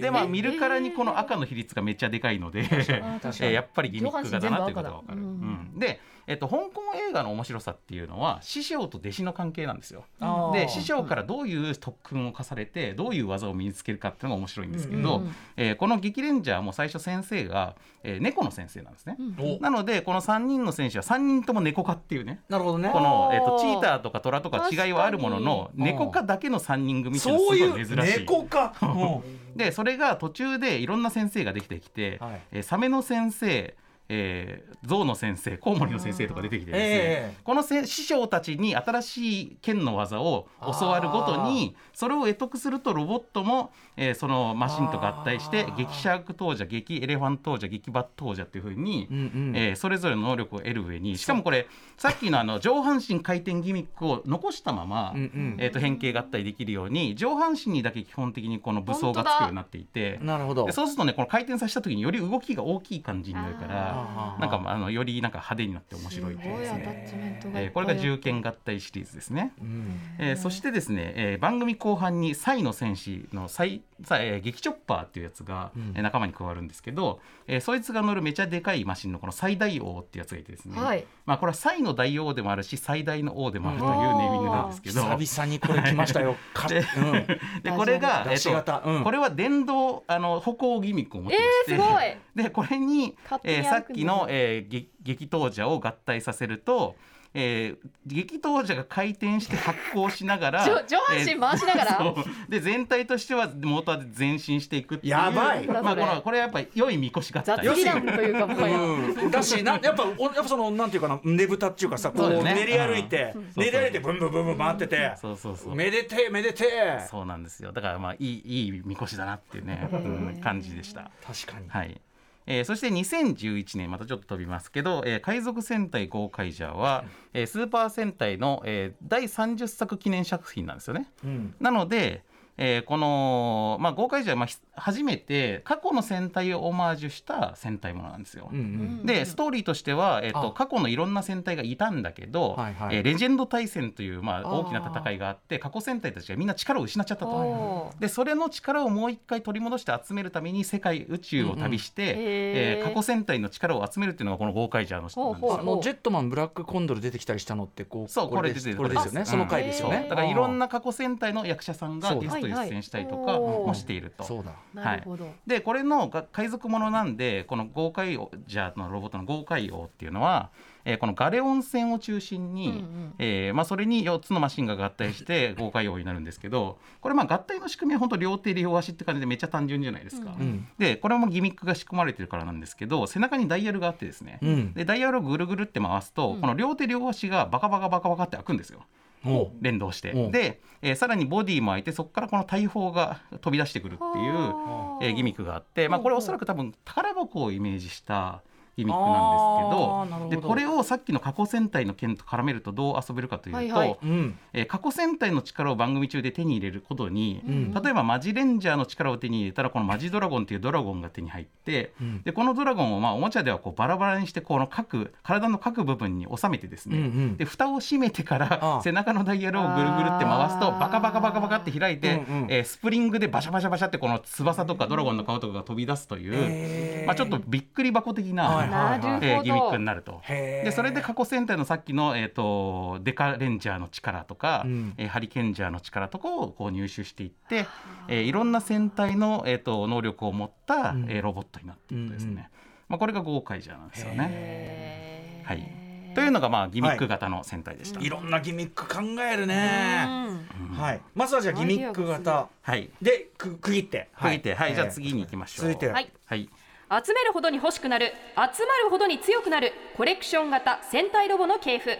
[0.00, 5.20] でまあ見るからにこの赤の比率がめっちゃでかいので、えー やっぱりギミック画だなということが分かる。
[5.20, 5.78] 上半身全部赤だうん。
[5.78, 10.04] で、えっと香港映画の面白さっていうのは師匠と弟子の関係なんですよ。
[10.52, 19.16] で師匠からどういう特訓を課されてどういう技を身につけるかっていうのが面白いんですけど、うんうんえーこの激レンジャーも最初先生が、えー猫の先生なんですね。
[19.38, 19.62] お。
[19.62, 22.40] なのでこの3人の選手は3人とも猫科っていうね。
[22.48, 22.88] なるほどね。
[22.90, 28.20] この、えー、とチーターとかトラとか違いはあるものの猫科だけの3人組っていうのはすいうごい珍しい。
[28.20, 28.74] 猫か
[29.54, 32.40] でそれが途中でいろんな先生ができてきて、はい。
[32.52, 33.74] えーサメの先生
[34.08, 49.56] えー、象の先生コウモリの先生とか出てきてですね、ええこのせ師匠たちに新しい剣の技を教わるごとにそれを得得するとロボットも、えーそのマシンと合体して激シャーク闘者激エレファント闘者激バット闘者っていうふうに、うんうん。
[49.56, 55.56] えーそれぞれの能力を得る上にしかもこれさっきのあの上半身回転ギミックを残したまま、うんうん。
[55.58, 60.18] えー、と変形合体できるように上半身にだけ基本的にこの武装がつくようになっていて。
[60.22, 60.66] なるほど。
[60.66, 63.95] でそうするとねこの回転させた時により動きが大きい感じになるから
[64.40, 67.40] なんかあのよりなんか派手になって面白いすごいアタですね。
[67.54, 69.52] えーこれが重剣合体シリーズですね。
[69.60, 70.00] うん。
[70.18, 81.04] えーそしてですね、えー番組後半にサイの戦士のサイサイ、えー激チョッパーっていうやつが、う仲間に加わるんですけど、えーそいつが乗るめちゃでかいマシンのこの最大王っていうやつがいてですね、はい。
[81.24, 85.02] まあこれはサイの大王でもあるし最大の王でもあるというネーミングなんですけど。
[85.16, 86.36] 久々にこれ来ましたよ。
[86.54, 87.26] かでうん。
[87.62, 89.04] でこれが、出し型うん。
[89.04, 92.44] これは電動あの歩行ギミックを持ってまして、えーすごい。
[92.44, 96.96] でこれにえーさっきの、えー、激激闘者を合体させると、
[97.38, 101.98] えー、激闘者が回転して発光しながら 上上半身回しながら？
[102.00, 105.66] えーで全体としてはモーターで前進していくっていうやばい。
[105.66, 109.30] まあ、このこれはやっぱり良いみこし合雑体技団というかも うん。
[109.30, 112.54] だしなやっぱおやっぱそのなんていうかなねぶたっていうかさこうね。
[112.54, 113.52] 練り歩いてうん。
[113.56, 117.06] 練り歩いてブンブンブンブン回っててそうそうそうめでてえめでてえ。
[117.10, 117.72] そうなんですよ。
[117.72, 121.10] だからまあいいいいみこしだなっていうね、うん感じでした。
[121.26, 121.68] 確かに。
[121.68, 122.00] はい
[122.46, 131.10] えーそして2011年またちょっと飛びますけど、えー海賊戦隊ゴーカイジャーは、えースーパー戦隊の、えー第30作記念作品なんですよね。
[131.24, 132.22] うんなので、
[132.58, 138.48] えーこの、まあ、ゴーカイジャーは、まあ、ひ初めて過去の戦隊をオマージュした戦隊ものなんですよ。
[138.52, 138.62] うんう
[139.02, 139.06] ん。
[139.06, 140.52] でストーリーとしては、えっとあ。
[140.52, 142.96] 過去のいろんな戦隊がいたんだけど、はいはい。
[142.96, 147.92] えーレジェンド大戦という、まあ、大きな戦いがあって過去戦隊たちがみんな力を失っちゃったと。
[148.00, 152.20] でそれの力をもう一回取り戻して集めるために世界宇宙を旅して、うん。
[152.20, 152.88] うんえー。
[152.88, 158.76] 過去戦隊の力を集めるっていうのがこのゴーカイジャーのほうほうあのジェットマンブラックコンドル出てきたりしたのってこうそうこれですよ。
[159.12, 164.24] ねその回ですよねだからいろんな過去戦隊の役者さんがゲストに出演したりとかはいはいもしていると。
[164.24, 164.52] そうだ。
[164.74, 170.50] なるほど、でこれのが海賊ものなんでこの豪快王ジャーのロボットの豪快王っていうのは、
[170.84, 173.14] えーこのガレオン戦を中心に、うんうん。
[173.18, 180.36] えーまあ、それに4つのマシンが合体して豪快王になるんですけどこれまあ合体の仕組みは本当両手両足って感じでめっちゃ単純じゃないですか。
[180.38, 180.40] うん。
[180.40, 180.68] うん。
[180.78, 184.72] でこれもギミックが仕込まれてるからなんですけど背中にダイヤルがあってですね、うん。
[184.74, 186.40] でダイヤルをぐるぐるって回すと、うん。
[186.40, 188.84] この両手両足がバカバカバカバカって開くんですよ。
[189.28, 190.28] お連動して、う。
[190.28, 198.42] んで、えーさらにボディも開いてそこからこの大砲が飛び出してくるっていう、はあえーギミックがあって、まあ、これおそらく多分宝箱をイメージした
[198.76, 200.42] ギミックなんですけどど。
[200.42, 203.98] でこれをさっきの過去戦隊の剣と絡めるとどう遊べるかというと、はいはい。
[204.02, 204.38] うん。
[204.52, 207.72] えー過去戦隊の力を番組中で手に入れることに、ん。
[207.72, 212.22] 例えばマジレンジャーの力を手に入れたらこのマジドラゴンっていうドラゴンが手に入って、うん。
[212.22, 217.36] でこのドラゴンをまあおもちゃではこうバラバラにしてこの各体の各部分に収めてですね、うんうん。
[217.36, 227.06] で蓋を閉めてから背中のダイヤルをぐるぐるって回すとバカバカバカバカって開いて、うんうんえースプリングでバシャバシャバシャってこの翼とかドラゴンの顔とかが飛び出すという、へー。
[227.06, 229.00] まあ、ちょっとびっくり箱的な、はいはい。
[229.00, 230.22] なるほど、えーギミックになると。
[230.28, 234.94] でそれで過去戦隊のさっきの、えー、とデカレンジャーの力とか、うん。
[234.96, 237.66] えーハリケンジャーの力とかをこう入手していって、
[238.08, 241.06] えーいろんな戦隊の、えー、と能力を持った、うん。
[241.10, 242.44] えーロボットになっていくとですね、うんうん
[242.88, 245.42] まあ、これがゴーカイジャーなんですよね。
[245.44, 245.86] はい。
[246.14, 248.00] というのが、まあ、ギミック型の戦隊でした。
[248.00, 250.46] いろんなギミック考えるうねん。
[250.72, 251.00] はい。
[251.14, 252.48] まずはじゃあギミック型。
[252.62, 252.88] はい。
[253.02, 254.08] でく区切って。
[254.18, 254.74] 続いて、はい。
[254.74, 255.68] じゃあえー次に行きましょう。
[255.68, 256.10] 続いてはい。
[256.24, 256.48] はい
[256.88, 261.90] 集めるほどに欲しくなる集まるほどに強くなるコレクション型戦隊ロボの系譜。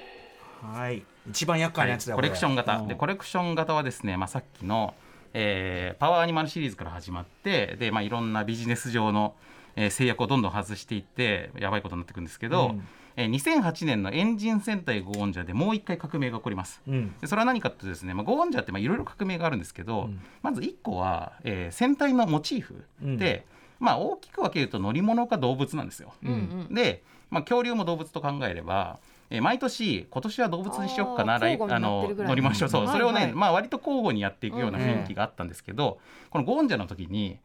[0.63, 1.03] はい。
[1.29, 2.83] 一番厄介なやつだよ、コレクション型。
[2.87, 4.95] でコレクション型はですね、まあ、さっきの、
[5.35, 9.35] えーパワーアニマルシリーズから始まってで、まあ、いろんなビジネス上の、
[9.75, 12.87] えー制約をどんどん外していってやばいことになっていくんですけど、うん。
[13.17, 16.81] えー2008年のエンジン戦隊ゴーンジャーでもう一回革命が起こります。
[16.87, 17.13] うん。
[17.21, 20.21] でそれは何かというとですね、まあ、ゴーンジャーってまあいろいろ革命があるんですけど、うん。
[20.43, 22.85] まず1個は、えー戦隊のモチーフ
[23.19, 23.47] で、
[23.79, 26.13] まあ、大きく分けると乗り物か動物なんですよ。
[26.25, 26.75] うんうん。
[26.75, 28.99] で、まあ、恐竜も動物と考えれば、
[29.31, 32.69] えー毎年今年は動物にしようかな来あの乗りましょう。
[32.69, 35.99] そう、うんそれをね、はいはいまあ、割と交互にやっていくようなうん雰囲気があったんですけど、
[36.31, 37.39] このゴーンジャーの時に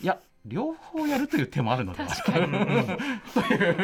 [0.00, 2.08] いや両方やるという手もあるのでは。
[2.08, 2.52] 確かに。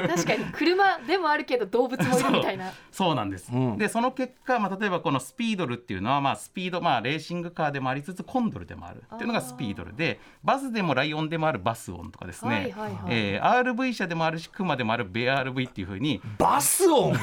[0.09, 0.44] 確かに。
[0.53, 2.72] 車でもあるけど動物もいるみたいな。
[2.90, 3.79] そうなんです、うん。
[3.79, 9.05] でその結果、まあ、例えばこのスピードルっていうのは、まあ、スピード、まあ、レーシングカーでもありつつコンドルでもある。
[9.14, 12.92] っていうのがスピードルでバスでもライオンでもあるバスオンとかですね、はいはいはい。
[13.11, 16.20] えー RV 車でもあるしクマでもあるベア RV っていうふうに。
[16.38, 17.14] バス音？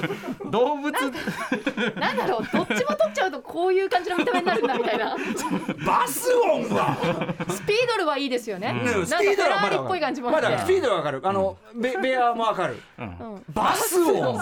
[0.50, 0.92] 動物。
[0.92, 2.48] なんだろう。
[2.52, 5.16] どっちも取っちゃうとこういう感じの見た目になるんだみたいな。
[5.86, 6.96] バス音は？
[7.48, 11.20] スピードルはいいですよね、ねスピードルはまだフェラーリっぽい感じもあって、まだスピードルはわかる。
[11.24, 12.80] あの、ベ ベアもわかる。
[12.98, 13.44] うん。
[13.52, 14.38] バス音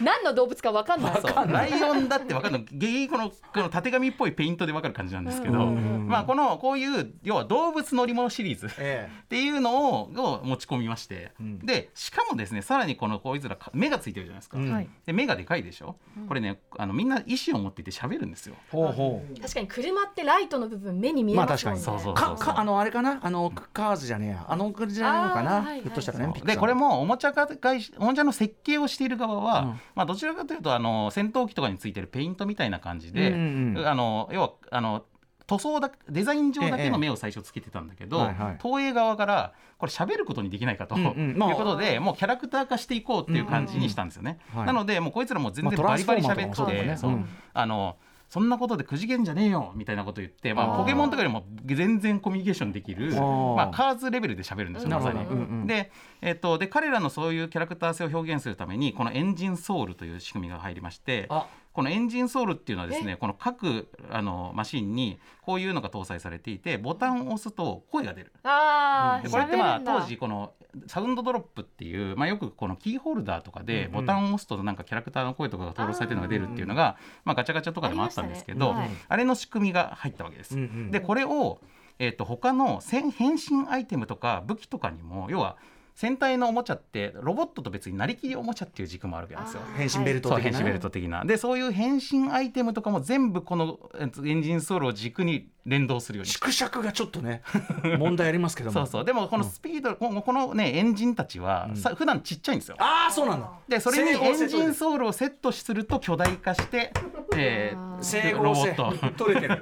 [0.00, 1.20] 何の動物か分かんない。
[1.20, 1.52] そう。
[1.52, 2.58] ライオンだって分かる。
[2.58, 6.06] のゲイこのこのたてがみっぽいペイントで分かる感じなんですけど、うん。
[6.08, 8.68] まあ、このこういう要は動物乗り物シリーズ。
[8.78, 11.58] えっていうのをを持ち込みまして、うん。
[11.58, 14.58] でしかもですねさらにこのこいつらか目がついてるじゃないですか、
[15.06, 15.96] で目がでかいでしょ、
[16.28, 18.54] これねあのみんな意思を持っていて喋るんですよ。
[18.58, 19.40] えほうほう。
[19.40, 22.00] 確かに車ってライトの部分目に見えますもんね、まあ確かに。
[22.00, 23.18] そうそうかかあのあれかな？
[23.22, 24.46] あのカーズじゃねえや。
[24.48, 33.86] あのじゃないのかな、ひょっとしたらねピクサーでこれもおもちゃ会社おもちゃの設計をしている側は、うんまあ、どちらかというとあの戦闘機とかについてるペイントみたいな感じで、うんうんうん。
[33.86, 35.04] あの要はあの
[35.46, 38.24] 塗装だデザイン上だけの目を最初つけてたんだけど、ええ。
[38.24, 38.58] はいはい。
[38.62, 41.36] 東映側からこれ喋ることにできないかと、うんうん。
[41.36, 44.38] まあいうことでもうキャラクター化していこうっていう感じにしたんですよね。
[44.54, 44.66] はい。
[44.66, 47.96] なのでもうこいつらも全然まあバリバリ喋って、そうねうんあの
[48.32, 55.22] そんなことでくじけんじゃねえよみたいなこと言って、まあ、ポケモンとかよりも全然コミュニケーションできるまあ、カーズレベルで喋るんですよまさに。
[55.22, 55.66] どうんうん。
[55.66, 55.92] で,、
[56.22, 68.32] えっとで彼らのそういうキャラクター性を表現するためにこのエンジンソウルという仕組みが入りましてあこのエンジンソウルっていうのはですねこの各あのマシンにこういうのが搭載されていてボタンを押すと声が出る。
[68.42, 70.52] ああ、でこれってまあ当時この
[70.86, 79.16] サウンドドロップっていう、まあ、よくこのキーホルダーとかでボタンを押すとなんかキャラクターの声とかが登録されてるのが出るっていうのがまあ、ガチャガチャとかでもあったんですけどあ,、ありましたね。
[79.18, 80.54] れの仕組みが入ったわけです。
[80.56, 81.60] うんうんでこれを、
[81.98, 85.56] えー、と他の戦変身アイテムとか武器とかにも要は
[85.94, 89.62] 戦隊のおもちゃってロボットと別になりきりおもちゃっていう軸もあるわけなんですよ。
[89.76, 91.24] 変身ベルト的な、そう変身ベルト的な。
[91.24, 96.30] でそういう変身アイテムとかも全部このえっとエンジンソールを軸に連動するように。
[96.30, 97.42] 縮尺がちょっとね
[97.98, 98.72] 問題ありますけども。
[98.72, 99.04] そうそう。
[99.04, 101.76] でもこのスピード、このこのねエンジンたちは、うん。
[101.76, 102.76] さ普段ちっちゃいんですよ。
[102.78, 103.50] ああそうなんだ。
[103.68, 106.92] でそれにエンジンソールをセットすると巨大化して、
[107.36, 108.92] えーロボット。
[109.16, 109.60] 取れてる。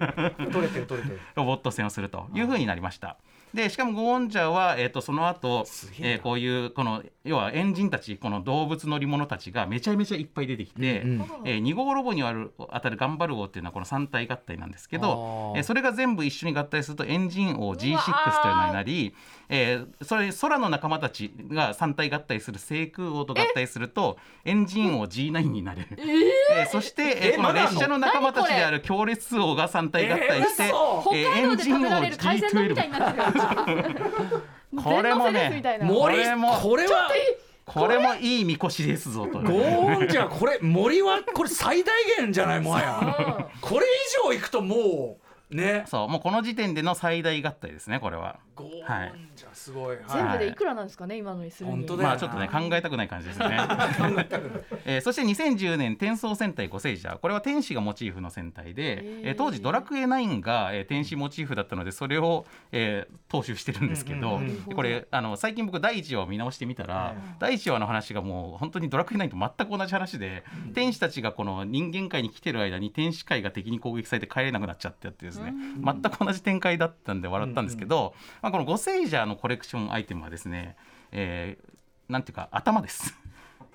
[0.51, 1.21] 取れてる取れてる。
[1.35, 3.19] ロボット戦をするというふうになりました。
[3.53, 5.67] でしかもゴーンジャーは、えー、とその後
[6.01, 11.21] えーこういうこの要はエンジンたちこの動物乗り物たちがめちゃめちゃいっぱい出てきて、うんうん。
[11.45, 19.15] えー2号ロボにある当たる頑張る王っていうのはこの3体合体なんですけどえーそれが全部一緒に合体するとエンジン王 G6 というのになり、
[19.53, 25.89] えーそれ空の仲間たちが3体合体する聖空王と合体するとエンジン王 G9 になれる。
[25.99, 31.15] えーそして、えーこの列車の仲間たちである強烈王が3体合体して、えー嘘。
[31.15, 34.01] えー北海道で食べられる海鮮丼みたいに12なってる。
[34.83, 37.11] これもねこれもこれは？
[37.67, 39.41] これもいいみこしですぞと。
[39.41, 43.49] ゴーンじゃこれ森はこれ最大限じゃないもはや。
[43.61, 45.19] これ以上いくとも
[45.51, 45.85] うね。
[45.87, 48.41] そうもうこの時点での最大合体ですねこれは。
[48.57, 49.13] ゴーはい。
[49.13, 50.05] ンじゃすごい、はい。
[50.09, 51.77] 全部でいくらなんですかね今のにするに。
[51.77, 53.59] 本当だよまあちょっとね考えたくない感じですね。
[54.85, 80.77] えーそして2010年転送戦隊ゴセイジャーこれは天使がモチーフの戦隊で、えー当時ドラクエ9が、えー天使モチーフだったのでそれを、えー踏襲してるんですけど、うんうんうんでこれあの最近僕第1話を見直してみたら、第1話の話がもう本当にドラクエ9と全く同じ話で、天使たちがこの人間界に来てる間に天使界が敵に攻撃されて帰れなくなっちゃってってですね、全く同じ展開だったんで笑ったんですけど、まあ、このゴセイジャーのコレクションアイテムはですね、
[81.13, 81.71] えー
[82.11, 83.15] なんていうか頭です。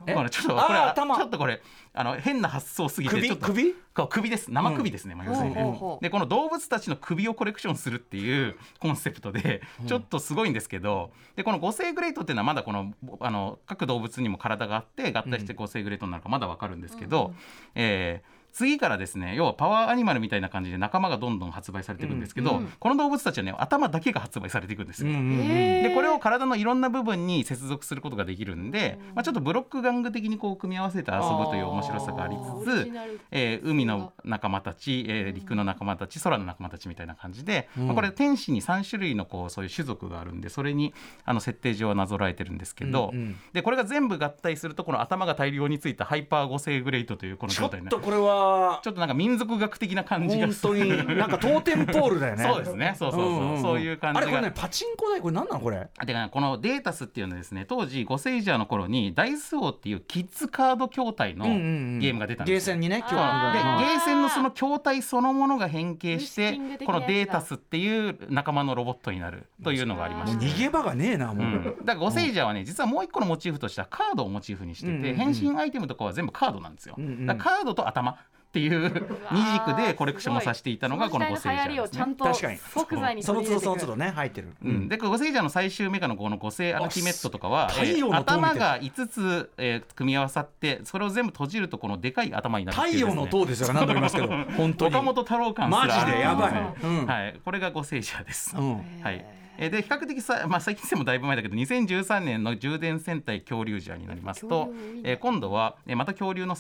[0.06, 0.14] え？
[0.14, 1.62] これちょっとこれちょっとこれ
[1.94, 3.28] あの変な発想すぎて首？
[3.30, 3.74] ちょっと首？
[4.10, 4.52] 首です。
[4.52, 17.34] 生首ですね、まあ、要するにね、ほうでこの動物たちの首をコレクションするっていう コンセプトでちょっとすごいんですけど、でこの五星グレートっていうのはまだこのあの各動物にも体があって合体して五星グレートになるかまだわかるんですけど、
[17.74, 25.12] えー次からですね要はパワーアニマルみたいな感じで仲間がどんどん発売されていくんですけど、うんこの動物たちはね頭だけが発売されていくんですよ。
[25.12, 32.92] でこれを体のいろんな部分に接続することができるんで、まあ、ちょっとブロック玩具的にこう組み合わせて遊ぶという面白さがありオつつ
[33.32, 37.88] えー海の仲間たち、えー陸の仲間たち空の仲間たちみたいな感じで、うん。
[37.88, 40.94] まあ、これ天使に3種類のこうそういう種族があるんでそれに
[41.26, 43.36] あの設定上はなぞらえてるんですけど、うんうん。
[43.54, 47.98] でこれが全部合体するとこの頭が大量についたハイパー五星グレイトというこのちょっ状態になる。
[47.98, 48.45] とこれは
[48.84, 52.44] ちょっとなんか民族学的な感じが本当になんかトーテンポールだよね。
[52.44, 52.96] そうですね。
[52.98, 53.62] そうそうそう、んんん。
[53.62, 54.28] そういう感じが。
[54.28, 55.90] あれこれねパチンコだよこれ何なのこれ？
[56.06, 62.76] でねこのデータスっていうのはですね当時ゴセイジャーの頃にダイス王っていうキッズカード筐体のゲームが出たんですよ。
[62.76, 70.46] ゲーセンにね今日でゲーセンのその筐体そのものが変形してこのデータスっていう仲間のロボットになるというのがありまして。
[70.46, 77.38] 逃げ場がねえなもう、うん、だからゴセイジャーはね実はもう一個のモチーフとしてはカードをモチーフにしてて、うんうんうん変身アイテムとかは全部カードなんですよ、うんうん。
[77.38, 78.18] カードと頭
[78.56, 78.90] っていう
[79.32, 87.70] 二軸でコレクションをさせていたのがこのゴセイジャー即座にその都度その都度ね入ってる、うん、でゴセイジャーの最終メカのこの五星アルティメットとかは、
[88.12, 93.16] 頭が5つ、えー組み合わさってそれを全部閉じるとこのでかい頭になるって太いうですね。
[93.16, 94.28] 陽の塔ですよ何度も言いますけど。
[94.58, 94.96] 本当に。
[94.96, 96.74] 岡本太郎感すらマジでやばい。
[96.84, 97.06] うん。
[97.06, 99.02] はい、これがゴセイジャーです、うん。
[99.02, 104.70] はいえーで比較的さ、まあ、最近でもだいぶ前だけど2013年の充電戦隊恐竜ジャーになりますと
[105.04, 106.56] えー今度は、えーまた恐竜の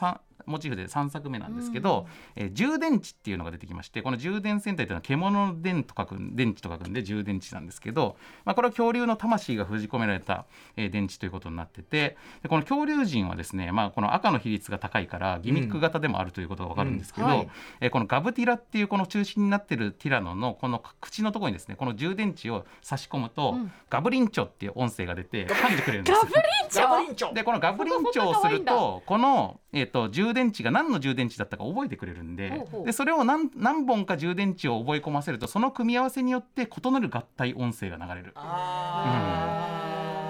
[0.46, 10.46] モチーフで3作目なんですけど、えー充電池っていうのが出てきましてこの充電戦隊というのは獣の電と書く電池と書くんで充電池なんですけど、まあ、これは恐竜の魂が封じ込められた、
[10.78, 17.34] えー電池ということになっててでこの恐竜人はですね、まあ、この赤の比率が高いからギミック型でもあるということが分かるんですけど、うん。
[17.34, 17.50] はい。
[17.82, 23.56] えーこのガブティラっていうこの中心になってるティラノのこの口のところにですねこの充電池を差し込むと、
[23.90, 26.22] ガブリンチョっていう音声が出て噛んでくれるんですよ。
[26.22, 27.34] ガブリンチョ？
[27.34, 32.86] でこのガブリンチョをするとこの、えー、と充電池が何の充電池だったか覚えてくれるんでほうほう。
[32.86, 38.36] でそれを何何本か充電池を覚え込ませるとその組み合わせによって異なる合体音声が流れる。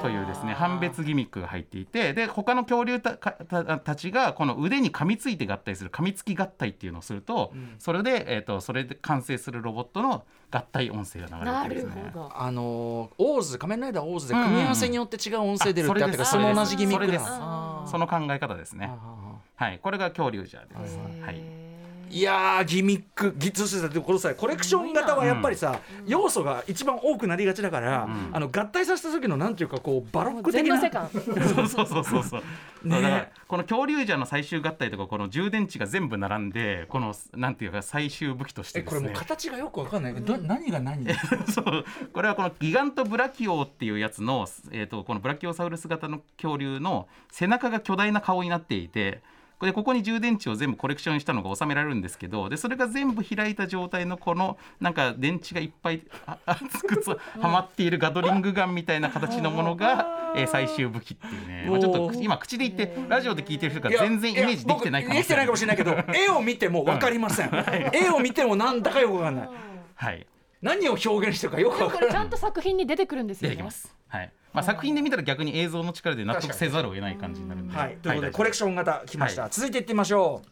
[0.01, 10.23] というですね判別ギミックが入っていてで他の恐竜たかたたちがこの腕に噛みついて合体する噛みつき合体っていうのをすると、それで、えー、とそれで完成するロボットの
[10.55, 12.13] 合体音声が流れなるるんですね。
[12.33, 17.25] あのーオーズ仮面ライダーオーズで組み合わせによって違う音声出るってあったかその同じギミックです。
[17.25, 18.89] その考え方ですね。
[18.91, 20.81] あはい、これが恐竜ジャー。
[20.81, 20.97] です。
[20.97, 21.64] はい。
[22.09, 30.79] ーいやーギミックギそしてさこのさコレクション型はやっぱりさ、要素が一番多くなりがちだから、あの合体させた時のなんていうかこうバロック的な。
[30.79, 31.45] 全の世界。
[31.47, 32.41] そうそうそうそうそう。
[32.83, 39.09] ねだからこの恐竜ジャーの最終合体とかこの充電池が全部並んでこのなんていうか最終武器としてえこれも。
[39.13, 40.13] 形がよくわかんない。
[40.13, 41.05] ど何が何？
[41.51, 41.85] そう。
[42.13, 49.21] これはこのギガントブラキオっていうやつの、えー、とこのブラキオサウルス型の恐竜の背中が巨大な顔になっていて
[49.59, 67.51] これここに充電池を全部コレクションしたのが収められるんですけどでそれが全部開いた状態のこのなんか電池がいっぱいあ熱くつはまっているガトリングガンみたいな形のものが、えー最終武器っていうね、まあ、ちょっと今口で言ってラジオで聞いてる人が全然イメージできてないかもししれないけど絵を見てもわかりません、
[67.91, 69.49] 絵を見てもなんだかよくわかんない。
[69.95, 70.27] はい
[70.61, 72.01] 何を表現してるかよくわかこん。
[72.01, 73.55] ないれちゃんと作品に出てくるんですよね。
[73.55, 73.93] 出てきます。
[74.07, 74.31] はい。
[74.53, 77.77] まあ作品で見たら逆に映像の力で納得せざるを得ない感じになるんで。
[77.77, 79.51] はい、ということでコレクション型来ました、はい。
[79.51, 80.47] 続いていってみましょう。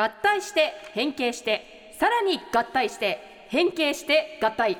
[0.00, 4.78] 合体して変形してさらに合体して変形して合体。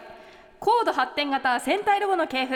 [0.58, 2.54] 高度発展型戦隊ロボの系譜。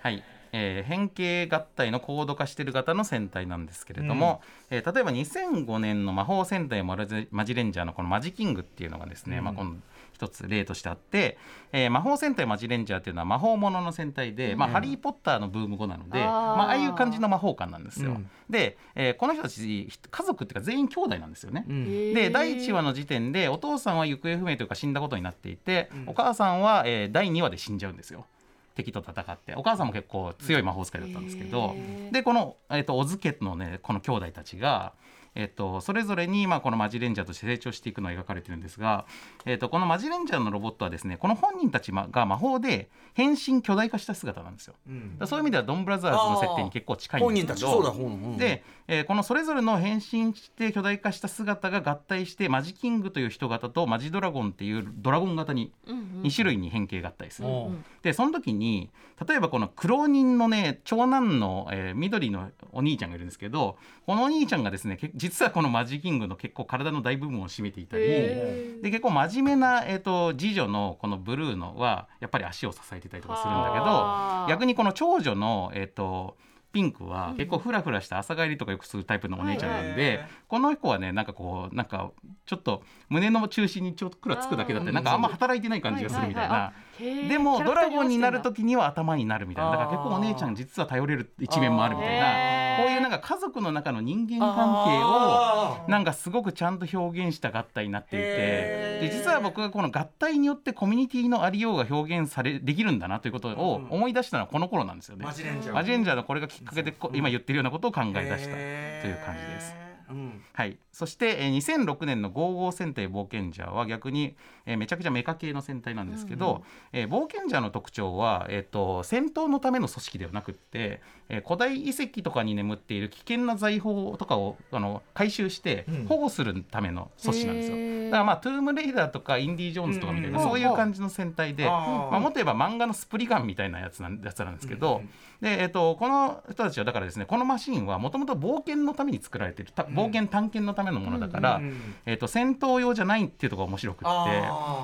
[0.00, 0.22] はい。
[0.52, 9.76] えー変形合体の高度化している型の戦隊なんですけれども、えー例えば2005年の魔法戦隊マジレンジャーのこのマジキングっていうのがですね、まあ、この
[10.20, 11.38] 一つ例としてあって、
[11.72, 16.26] えー魔法戦隊マジレンジャーっていうのは魔法ものの戦隊で、まあ、ハリー・ポッターのブーム後なので、あー。
[16.26, 18.10] まあ、ああいう感じの魔法官なんですよ。
[18.10, 18.30] うん。
[18.50, 21.64] で、えーこの人たち家族っていうか全員兄弟なんですよね。
[21.66, 22.14] うん。
[22.14, 28.26] で第1話の時点でお父さんは行方不明というか死んだことになっていて、お母さんは、えー第2話で死んじゃうんですよ。
[28.74, 29.54] 敵と戦って。
[29.54, 31.74] お母さんも結構強い魔法使いだったんですけど。
[32.12, 34.92] でこの、えー、と小津家のねこの兄弟たちが、
[35.34, 39.06] えー、とそれぞれに、まあ、このマジレンジャーとして成長していくのが描かれてるんですが、
[39.46, 44.74] えー、とこのマジレンジャーのロボットはですねこの本人たちが魔法で変身巨大化した姿なんですよ。
[44.86, 47.74] だからそういう意味ではドンブラザーズの設定に結構近いん本ですけど人たち。
[47.74, 57.48] そうだ本人で、えーこのそれぞれの変身して巨大化した姿が合体してマジキングという人型とマジドラゴンっていうドラゴン型に2種類に変形合体する。
[57.48, 58.90] うんでその時に
[59.28, 68.04] 例えばこの苦労人のね長男の、えー緑のお兄ちゃんがいるんですけどこのお兄ちゃんがですねけ実はこのマジキングの結構体の大部分を占めていたり。
[68.06, 76.38] へで結構真面目な、えー、と次女のこのブルーのはやっぱり足を支えてたりとかするんだけど逆にこの長女の、えー、と
[76.72, 82.10] ピンクは結構フラフラした朝帰りとかよくするタイプのお姉ちゃんなんで、はいこの子はねなんかこうなんか
[82.44, 86.48] ちょっと胸の中心にちょっとくらつくだけだってなんかあんま働いてない感じがするみたいな。
[86.48, 86.89] はいはいはい
[87.28, 89.70] でもドラゴンになる時には頭になるみたいな。
[89.72, 92.84] だから結構お姉ちゃん実は頼れる一面もあるみたいな。
[92.84, 99.00] こういうなんか家族の中の人間関係をなんかすごくちゃんと表現した合体になっていて。
[99.00, 105.24] で実は僕がこの合体によってコミュニティのありようが表現されできるんだなということを思い出したのはこの頃なんですよね。
[105.24, 105.74] マジレンジャー。
[105.74, 109.90] マジレンジャーのこれがきっかけでこ今言ってるようなことを考え出したという感じです。
[110.10, 110.42] うん。
[110.52, 114.36] はい、そして、えー2006年の55戦隊冒険者は逆に、
[114.66, 126.06] えーめちゃくちゃメカ系の戦隊なんですけど、えー冒険者の特徴は、えー、と戦闘のための組織ではなくって、えー古代遺跡とかに眠っている危険な財宝とかをあの回収してうん。
[126.06, 127.76] 保護するための組織なんですよ。
[127.76, 128.04] へー。
[128.06, 144.04] だからまあトゥームレイダーとかインディ・ジョーンズとかみたいな、うんそういう感じの戦隊で、まあ、もっと言えば漫画のスプリガンみたいなやつなんやつなんですけど、うんでえっとこの人たちはだからですねこのマシンはもともと冒険のために作られているた冒険探検のためのものだから、うんえっと戦闘用じゃないっていうところが面白くって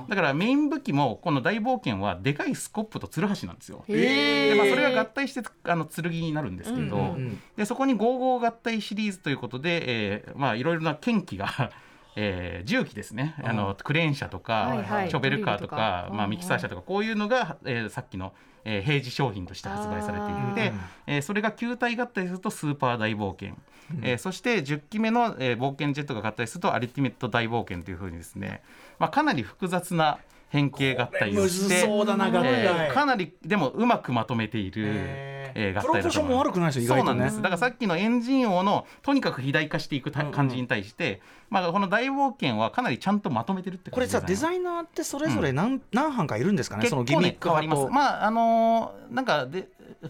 [0.09, 3.85] だからメイン武器もこの大冒険はでかいスコップとツルハシなんですよ。
[3.89, 11.71] でまあ、それが合体してあの剣になるんですけど、うんうんでそこに55合体シリーズということで、えーまあいろいろな剣器が
[12.17, 15.11] えー重機ですね、あのクレーン車とか、はいはい。
[15.11, 18.33] ショベルカーとか、まあ、うんミキサー車とかこういうのが、えーさっきの、
[18.65, 23.57] えー平時商品として発売されていてうん、えーそれが球体合体するとスーパー大冒険、
[24.03, 28.63] えーそして10機目の、えー冒険ジェットが合体するとアルティメット大冒険というふうにですね、
[28.99, 30.19] まあ、かなり複雑な
[30.49, 37.37] 変形合体をしてえーかなりでもうまくまとめている、えー合体だと思悪くないですよ意そうなんです。
[37.37, 47.87] だからさっきのエンジン王のとにかく肥大化していく感じに対して、まあ、この大冒険はかなりちゃんとまとめてるってこれさデイザイナーってそれぞれ何,、何班かいるんですかねそのギミック変わります。
[47.87, 49.69] まああのーなんかで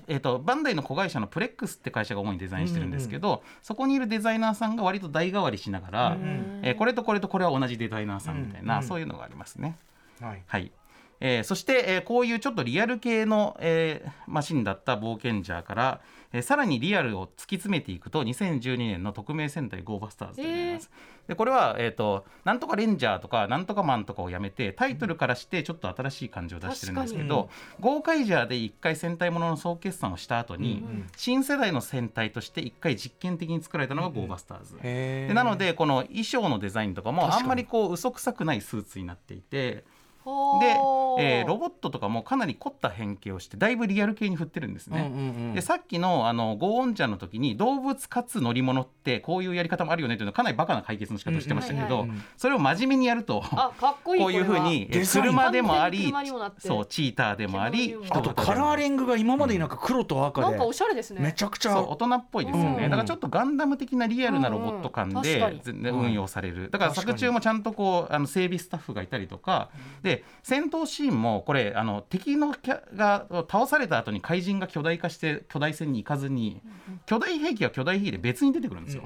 [0.09, 6.61] えー、とバンダイの子会社のプレックスって会社が主にデザインしてるんですけど、そこにいるデザイナーさんが割と代替わりしながら、うん。
[6.62, 8.82] えーこれとこれとこれは同じデザイナーさんみたいな、うん。
[8.82, 9.76] そういうのがありますね。
[10.20, 10.43] はい。
[10.47, 10.72] はい。
[11.20, 16.01] えーそして、えーこういうちょっとリアル系の、えーマシンだった冒険者から、
[16.37, 20.91] えーさらにリアルを突き詰めていくと2012年の匿名戦隊ゴーバスターズとなります。
[21.28, 27.49] でこれは、えー、となんとかレンジャーとかなんとかマンとかをやめてタイトルからしてちょっと新しい感じを出してるんですけど、
[27.80, 34.76] ゴーカイジャーで1回戦隊ものの総決算をした後に、うん新世代の戦隊として1回実験的に作られたのがゴーバスターズ。
[34.82, 35.28] へー。
[35.28, 39.95] でなのでこの衣装のデザインとかもあんまりこう嘘くさくないスーツになっていてほ
[40.27, 45.11] でー、えーロボットとかもかなり凝った変形をしてだいぶリアル系に振ってるんですね。
[45.12, 56.12] うんうんうんでさっきのあのゴーオンジャーの時に動物かつ乗り物ってこういうやり方もあるよねというのはかなりバカな解決の仕方をしてましたけど、うんうんうんそれを真面目にやるとあかっこいいこういうふうに車でもあり
[56.59, 60.47] そうチーターでもありあとカラーリングが今までになんか黒と赤で。
[60.47, 61.20] これはなんかおしゃれですね。
[61.20, 65.61] めちゃくちゃ大人っぽいですよね、うんだからちょっとガンダム的なリアルなロボット感で
[65.91, 69.70] 運用される、だから作中もちゃんとこうあの整備スタッフがいたりとか、
[70.03, 76.60] で戦闘シーンもこれあの敵のキャが倒された後に怪人が巨大化して巨大戦に行かずに
[77.06, 79.02] 巨大兵器は巨大兵器で別に出てくるんですよ。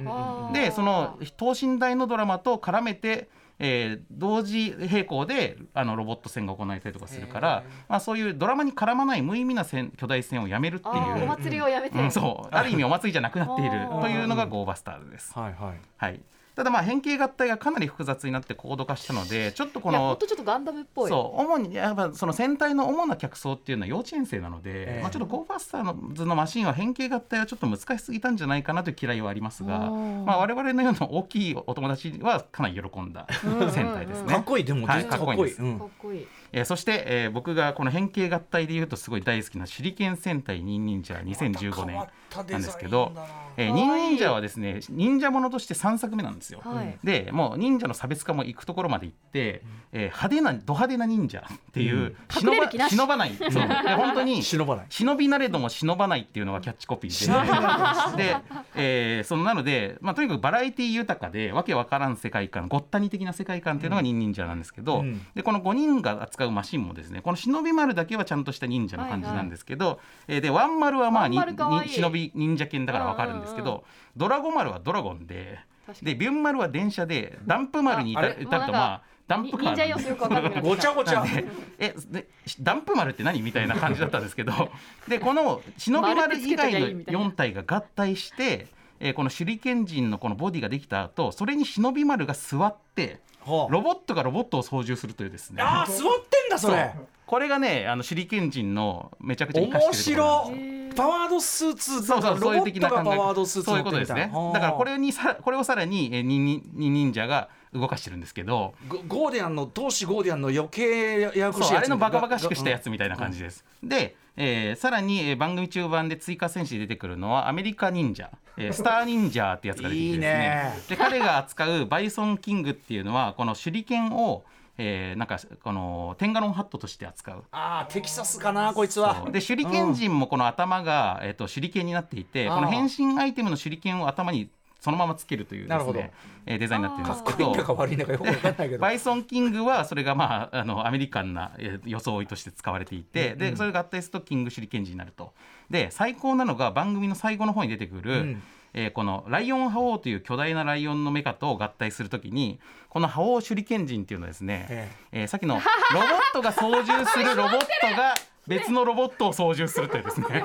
[0.52, 10.90] でその等身大のドラマと絡めて、えー同時並行であのロボット戦が行われたりとかするから、まあ、そういうドラマに絡まない無意味な戦巨大戦をやめるってい
[11.24, 11.26] う。
[11.26, 12.54] 祭りをやめて、うん、そう。
[12.54, 15.32] ある意味お祭りじゃなくなっているというのがゴーバスターズです。
[15.38, 15.80] はいはい。
[15.96, 16.20] はい、
[16.60, 21.08] ただまあ変形合体がかなり複雑になって高度化したのでちょっとこのとちょっとガンダムっぽい。
[21.08, 25.00] そう主にやっぱその戦隊の主な客層っていうのは幼稚園生なので、ええ。
[25.00, 34.28] まあ、ちょっとゴーバスターズのマシンは変形合体はちょっと難しすぎたんじゃないかなという嫌いはありますが、うんまあ、我々のような大きいお友達はかなり喜んだ戦隊ですね。
[34.28, 35.62] かっこいいでもはい実はかっこいいです。
[35.62, 35.78] うん。
[35.78, 43.12] かっこいいえーそして、えー僕がこの変形合体でいうとすごい大好きな手裏剣戦隊ニンニンジャー2015年なんですけど、
[43.56, 46.60] えーニンニンジャーはですね忍者ものとして3作目なんですよ。
[46.64, 46.98] はい。
[47.04, 53.34] でもう忍者の差別化も行くところまで行って、えー派手なド派手な忍者っていう、隠忍ば忍ばない。
[53.36, 53.50] そう。
[53.52, 53.60] で
[53.94, 54.86] 本当に忍ばない。
[54.88, 58.24] 忍びなれども忍ばないっていうのがキャッチコピーで。
[58.24, 58.36] で、
[58.74, 65.20] えーそのなので、まあ、とにかくバラエティ豊かでわけわからん世界観ごったに的な世界観っていうのが忍忍者なんですけど、うん。
[65.34, 73.82] でこの5人が扱うマシンもですねこの忍び丸だけはちゃんとした忍者の感じなんですけど、えーでワン丸はまあにに忍び忍者犬だからわかるんですけど、うんうん
[74.16, 75.58] ドラゴ丸はドラゴンで
[76.02, 81.24] でビュン丸は電車でダンプ丸にいたああれいたるとまあダンプカーごちゃごちゃ。
[81.78, 82.28] えで
[82.60, 83.42] ダンプ丸って何？
[83.42, 84.70] みたいな感じだったんですけど
[85.06, 88.66] でこの忍び丸以外の4体が合体して、
[89.00, 95.62] えーこの手裏剣人のこのボディができた後それに忍び丸が座ってはあロボットがロボットを操縦するというですね。
[95.62, 95.98] あー座っ
[96.28, 96.94] てんだそれ。
[97.26, 100.50] これがねあの手裏剣人のめちゃくちゃ生かしてるところ。
[100.50, 104.30] なんですよへーパワードスーツそうそうそういう的なロボットが考えパワードスーツそういうことですね。
[104.52, 108.74] だからこれにさこれをさらにえーににに忍者が動かしてるんですけど。
[108.88, 120.18] ゴゴーディアンの当時ゴーディアンの余計ややこしいあれのバカバカしくしたやつつみたいな感じです、で、えーさらに、えー番組中盤で追加戦士で出てくるのはアメリカ忍者、えースター忍者ってやつが出てきてですね。
[120.18, 120.72] いいね。
[120.88, 124.44] で彼が扱うバイソンキングっていうのはこの手裏剣を、
[124.78, 127.44] えーなんかこのテンガロンハットとして扱う。
[127.52, 129.26] ああテキサスかなこいつは。
[129.30, 134.48] で手裏剣人もこの頭が、えー、と手裏剣になっていてこの変身アイテムの手裏剣を頭に
[134.80, 136.12] そのままつけるというですね、
[136.46, 145.32] えーデザインになってるんですけどバイソンキングはそれがまああのアメリカンなえー装いとして使われていて、でそれが合体するとキング手裏剣人になると。
[145.68, 148.42] で最高なのが番組の最後の方に出てくる、ん。
[148.72, 154.90] えーこのライオン覇王という巨大なライオンのメカと合体するときにこの覇王手裏剣人っていうのはですね、え。
[155.12, 157.66] えーさっきのロボットが操縦するロボット
[157.96, 158.14] が
[158.46, 160.26] 別のロボットを操縦するというですね。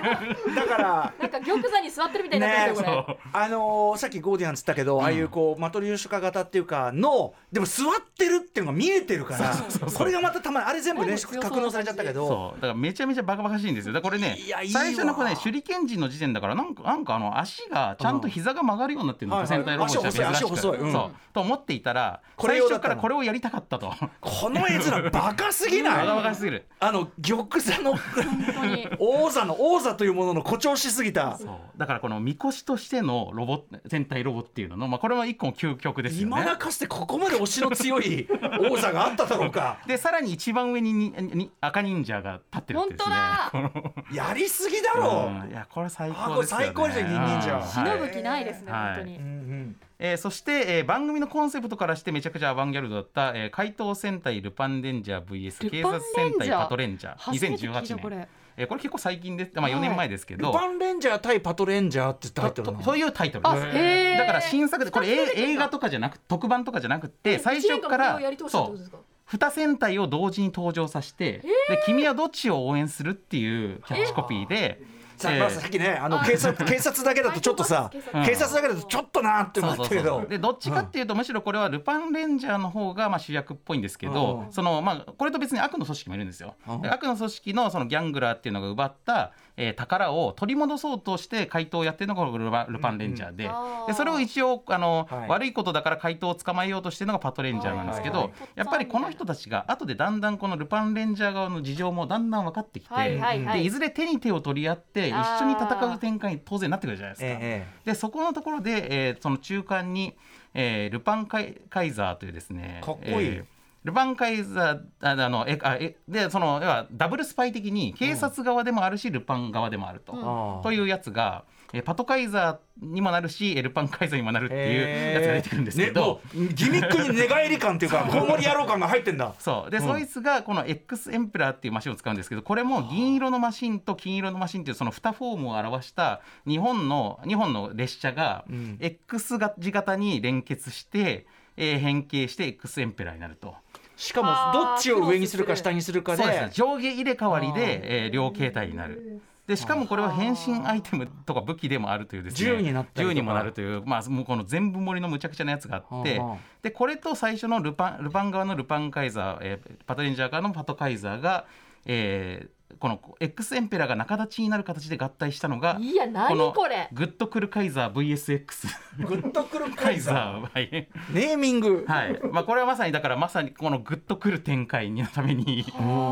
[0.55, 3.17] だからなんか玉座に座ってるみたいになってるねよこれ。
[3.33, 7.85] あのーさっきゴーディアンっつったけど、ああいうこうマトリョーシカ型っていうかのでも座っ
[8.17, 9.53] てるっていうのが見えてるから
[9.95, 12.27] これがまたたまにあれ全部ねなんか強そうな格納されちゃったけど。
[12.27, 13.93] そうだからめちゃめちゃバカバカしいんですよ。
[13.93, 14.81] だからこれねいやいいわ。
[14.81, 20.91] 最初のこれね手裏剣人の時点だからなんかなんかあの足がちゃんと膝が曲がるようになってるのが戦隊ロボットじゃ珍しく足細い足細いうん。
[20.91, 21.11] そう。
[21.33, 23.93] と思っていたらこれ最初からこれをやりたかったと。
[24.21, 26.05] この絵面バカすぎない？
[26.05, 26.67] バカバカしすぎる。
[26.79, 28.87] あの玉座の 本当に。
[28.99, 31.37] 王座の王座というものの誇張しすぎた。
[31.37, 31.49] そう。
[31.77, 36.25] だからこのみこしとしてのロボ戦隊ロボっていうのの、まあ、これは一個の究極ですよね。
[36.27, 38.27] 今だかつてここまで推しの強い
[38.69, 39.79] 王座があっただろうか。
[39.87, 43.15] でさらに一番上ににに赤忍者が立ってるってですね。
[43.51, 45.31] 本この やりすぎだろ。
[45.43, 45.51] うん。
[45.51, 46.65] いやこれ最あこれ高ですよね。
[46.65, 48.95] 最高ですよ忍忍者うん忍ぶ気ないですね、はい。
[48.95, 49.17] 本当に。
[49.17, 49.21] う。
[49.21, 57.99] んえーそして、えー番組のコンセプトからしてめちゃくちゃアバンギャルドだった、えー怪盗戦隊ルパンレンジャー VS 警察戦隊パトレンジャー初めて聞いた2018年。
[57.99, 58.27] これ。
[58.57, 63.47] えーこれ結構最近です、まあ、4年前ですけど、ルパンレンジャー対パトレンジャーってタイトルなそういうタイトル。
[63.47, 64.17] あ、です。
[64.17, 71.43] だから新作でこれえ映画とかじゃなく特番とかじゃなくて最初からそうことですか？2戦隊を同時に登場させて、で
[71.85, 74.81] 君はどっちを応援するっていうキャッチコピーで、
[75.17, 77.91] さえーまあさっきねあの警察 警察だけだとちょっとさ
[78.25, 78.55] 警察。
[78.55, 80.25] だけだとちょっとなって思ったけど。
[80.27, 84.53] でどっちかっていうと、むしろこれはルパンレンジャーの方がまあ主役っぽいんですけど、うん。
[84.53, 86.55] そのまあこれと別に悪の組織もいるんですよ。
[86.67, 86.81] うん。
[86.81, 93.47] で悪の組織のそのギャングラーっていうのが奪った、えー宝を取り戻そうとして怪盗をやってるのがこのルパンルパンレンジャーで,、う
[93.83, 95.29] んでそれを一応あの、はい。
[95.29, 98.39] 悪いことだから怪盗を捕まえようとしてるのがパトレンジャーなんですけど、はいはい。
[98.39, 98.49] はい。
[98.55, 103.59] やっぱりこの人たちが後でだんだんこのルパンレンジャー側の事情もだんだん分かってきて、はいはいはい。
[103.59, 107.39] でいずれ手に手を取り合って一緒に戦う展開に当然なってくるじゃないですか。
[107.41, 110.15] えでそこのところで、えーその中間に、
[110.53, 113.27] えールパンカイカイザーというですねかっこいい。
[113.27, 113.54] えー
[113.85, 129.35] ルパンカイザーああのえあえでその要はダブルスパイ的に警察側でもあるし、ルパン側でもあると、というやつが、えーパトカイザーにもなるしえールパンカイザーにもなるっていうやつが出てくるんですけど、ねギミックに寝返り感っていうかコウモリ野郎感が入ってんだ。
[129.37, 129.71] そう。
[129.71, 129.83] で、うん。
[129.83, 138.77] そいつがこの X エンペラーっていうマシンを使うんですけどこれも銀色のマシンと金色のマシンっていうその2フォームを表した日本の日本の列車がうん。
[138.79, 143.55] X 字型に連結して、えー変形して X エンペラーになると。
[143.95, 146.49] しかもどっちを上にするか下にするかでそうですね。
[146.53, 149.21] 上下入れ替わりで、えー両形態になる。
[149.47, 152.37] でしかもこれは変身アイテムとか武器でもあるというですね。
[152.37, 161.45] 銃になった銃にもなるという、まあ、もうこの全部盛りのむちゃくちゃなやつがあってはあはあでこれと最初のルパンルパン側のルパンカイザー、えーパトレンジャー側のパトカイザーが、
[161.85, 166.89] えーこの X エンペラーが仲立ちになる形で合体したのがいや何のこれ。
[166.91, 170.49] グッとくるカイザー VSX グッとくるカイザー。
[170.51, 171.85] はい、ネーミング。
[171.87, 172.19] はい。
[172.31, 175.65] まあ、これはまさにだからまさにこのグッとくる展開のために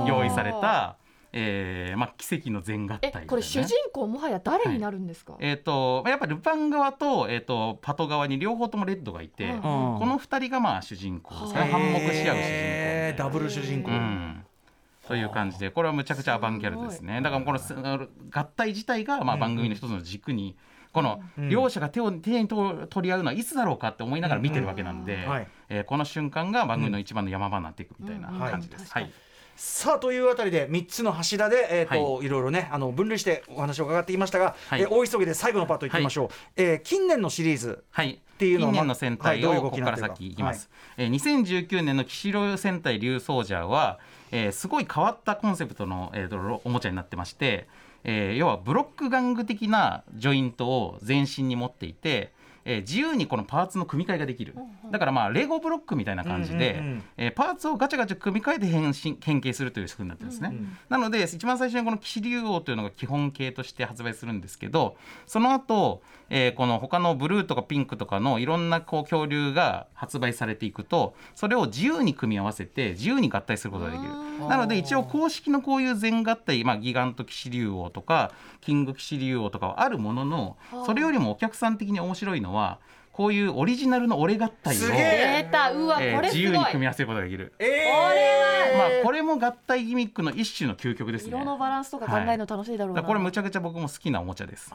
[0.07, 0.97] 用意された、
[1.33, 5.35] えーまあ、奇跡の全合体ね、えこれ主人公もはや誰になるんですか？
[5.39, 9.61] えー、とやっぱルパン側と,、えー、とパト側に両方ともレッドがいて、うん。
[9.61, 9.67] こ
[10.05, 13.91] の2人がまあ主人公ですねはあ反目し合う主人公ダブル主人公。
[13.91, 14.45] うん
[15.07, 17.21] という感じでこれはむちゃくちゃアバンギャルドですね。
[17.21, 20.55] だからこのす合体自体がまあ番組の一つの軸に
[20.93, 21.49] このうん。
[21.49, 25.47] 両者が手を手に取り合うのはいつだろうかって思いながら見てるわけなんで、はい。
[25.69, 28.39] えーこの瞬間が番組の一番の山場になっていくみたいなうん。
[28.39, 28.91] 感じです。
[28.91, 29.09] ははい。
[29.09, 29.13] い
[29.55, 34.81] さあというあたりで3つの柱で、えーとい、ろいろねあの分類してお話を伺ってきましたが、はい。
[34.81, 43.99] えー大急ぎで最後のパートいってみましょう、えー近年のシリーズはい、ていうのは近年の戦隊をここから先いきます、えー2019年の騎士ロ戦隊竜ソージャーは、
[44.35, 47.67] えーすごい変わったコンセプトの、えーおもちゃになってまして、
[48.03, 52.33] えー要はブロック玩具的なジョイントを全身に持っていて、
[52.65, 54.55] えー自由にこのパーツの組み替えができる、
[54.91, 57.03] だからまあレゴブロックみたいな感じで、うんうんうん。
[57.17, 60.57] えーパーツをガチャガチャ組み替えて変身変形するという仕組みになってるんですね、
[60.89, 64.95] なので一番最初にこの騎士竜王というのが基本形として発売するんですけど
[65.27, 66.01] その後、
[66.35, 74.09] えーこの他のブルーとかピンクとかのいろんなこう恐竜が発売されていくとそれを自由に組み合わせて自由に合体することができる。
[74.49, 78.31] なので一応公式のこういう全合体、まあ、ギガント騎士竜王とか
[78.61, 80.57] キング騎士竜王とかはあるものの
[80.87, 82.79] それよりもお客さん的に面白いのは
[83.13, 85.43] こういうオリジナルの俺合体を、すげえ。
[85.43, 85.71] 出た。
[85.71, 87.53] うわえー自由に組み合わせることができる。
[87.59, 88.77] えー。
[88.77, 91.29] まあこれも合体ギミックの一種の究極ですね。
[91.29, 94.71] 色のバランスとか考えるの楽しいだろうな、だからこれむちゃくちゃ僕も好きなおもちゃです。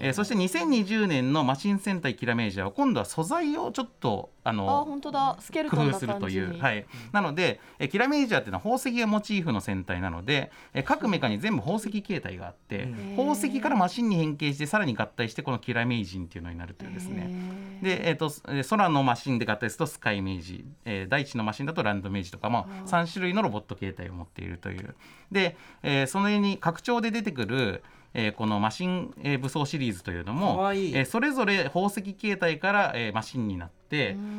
[0.00, 5.36] えーそして2020年のマシン戦隊キラメージャーは今度は素材をちょっとああの本当だ。
[5.40, 17.69] スケルトンな工夫するという、はい、なので、えキラメージャーっていうのは宝石がモチーフの戦隊なので、え各メカに全部宝石形態があって、宝石からマシンに変形してさらに合体してこのキラメイジンっていうのになるというですね。
[17.82, 24.94] で、えー、とえー空のマシンで合体するとスカイメージ、えー大地のマシンだとランドメージとか、まあ、3種類のロボット形態を持っているという。
[25.32, 27.82] で、えーその上に拡張で出てくる
[28.14, 33.79] えーこのマシン、えー武装シリーズというのもいえーそれぞれ宝石形態から、えーマシンになって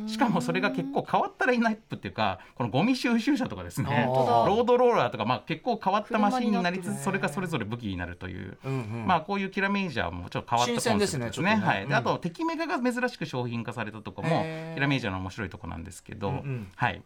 [0.06, 4.06] しかもそれが結構変わったラインナップっていうかこのゴミ収集車とかですね。
[4.08, 8.58] ロードローラーとか、まあ、結構変わったマシンになりつつそれがそれぞれ武器になるという。
[8.64, 9.06] うんうん。
[9.06, 11.66] まあこういうキラメージャーもちょっと変わった新鮮ですねコンセプトちょっとね。
[11.66, 14.44] はい、であうと敵メカが珍しく商品化されたとこも
[14.74, 16.68] キラメージャーの面白いとこなんですけど、うんうん。
[16.76, 17.02] はい。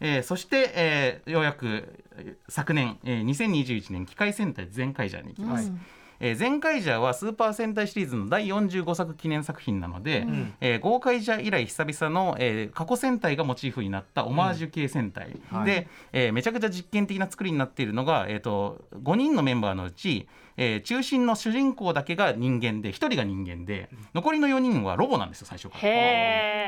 [0.00, 5.72] えーそして、えーようやくえー昨年、えー2021年機械戦隊全カイジャーに行きます。
[6.20, 10.26] えー、全カイジャーはスーパー戦隊シリーズの第45作記念作品なので、
[10.60, 15.66] えー、ゴーカイジャー以来久々の、えー過去戦隊がモチーフになったオマージュ系戦隊、はい。
[15.66, 20.28] で、えーめちゃくちゃ実験的な作りになっているのが、えー、と5人のメンバーのうち、
[20.58, 25.82] えー中心の主人公だけが人間で1人が人間で残りの4人はロボなんですよ最初から。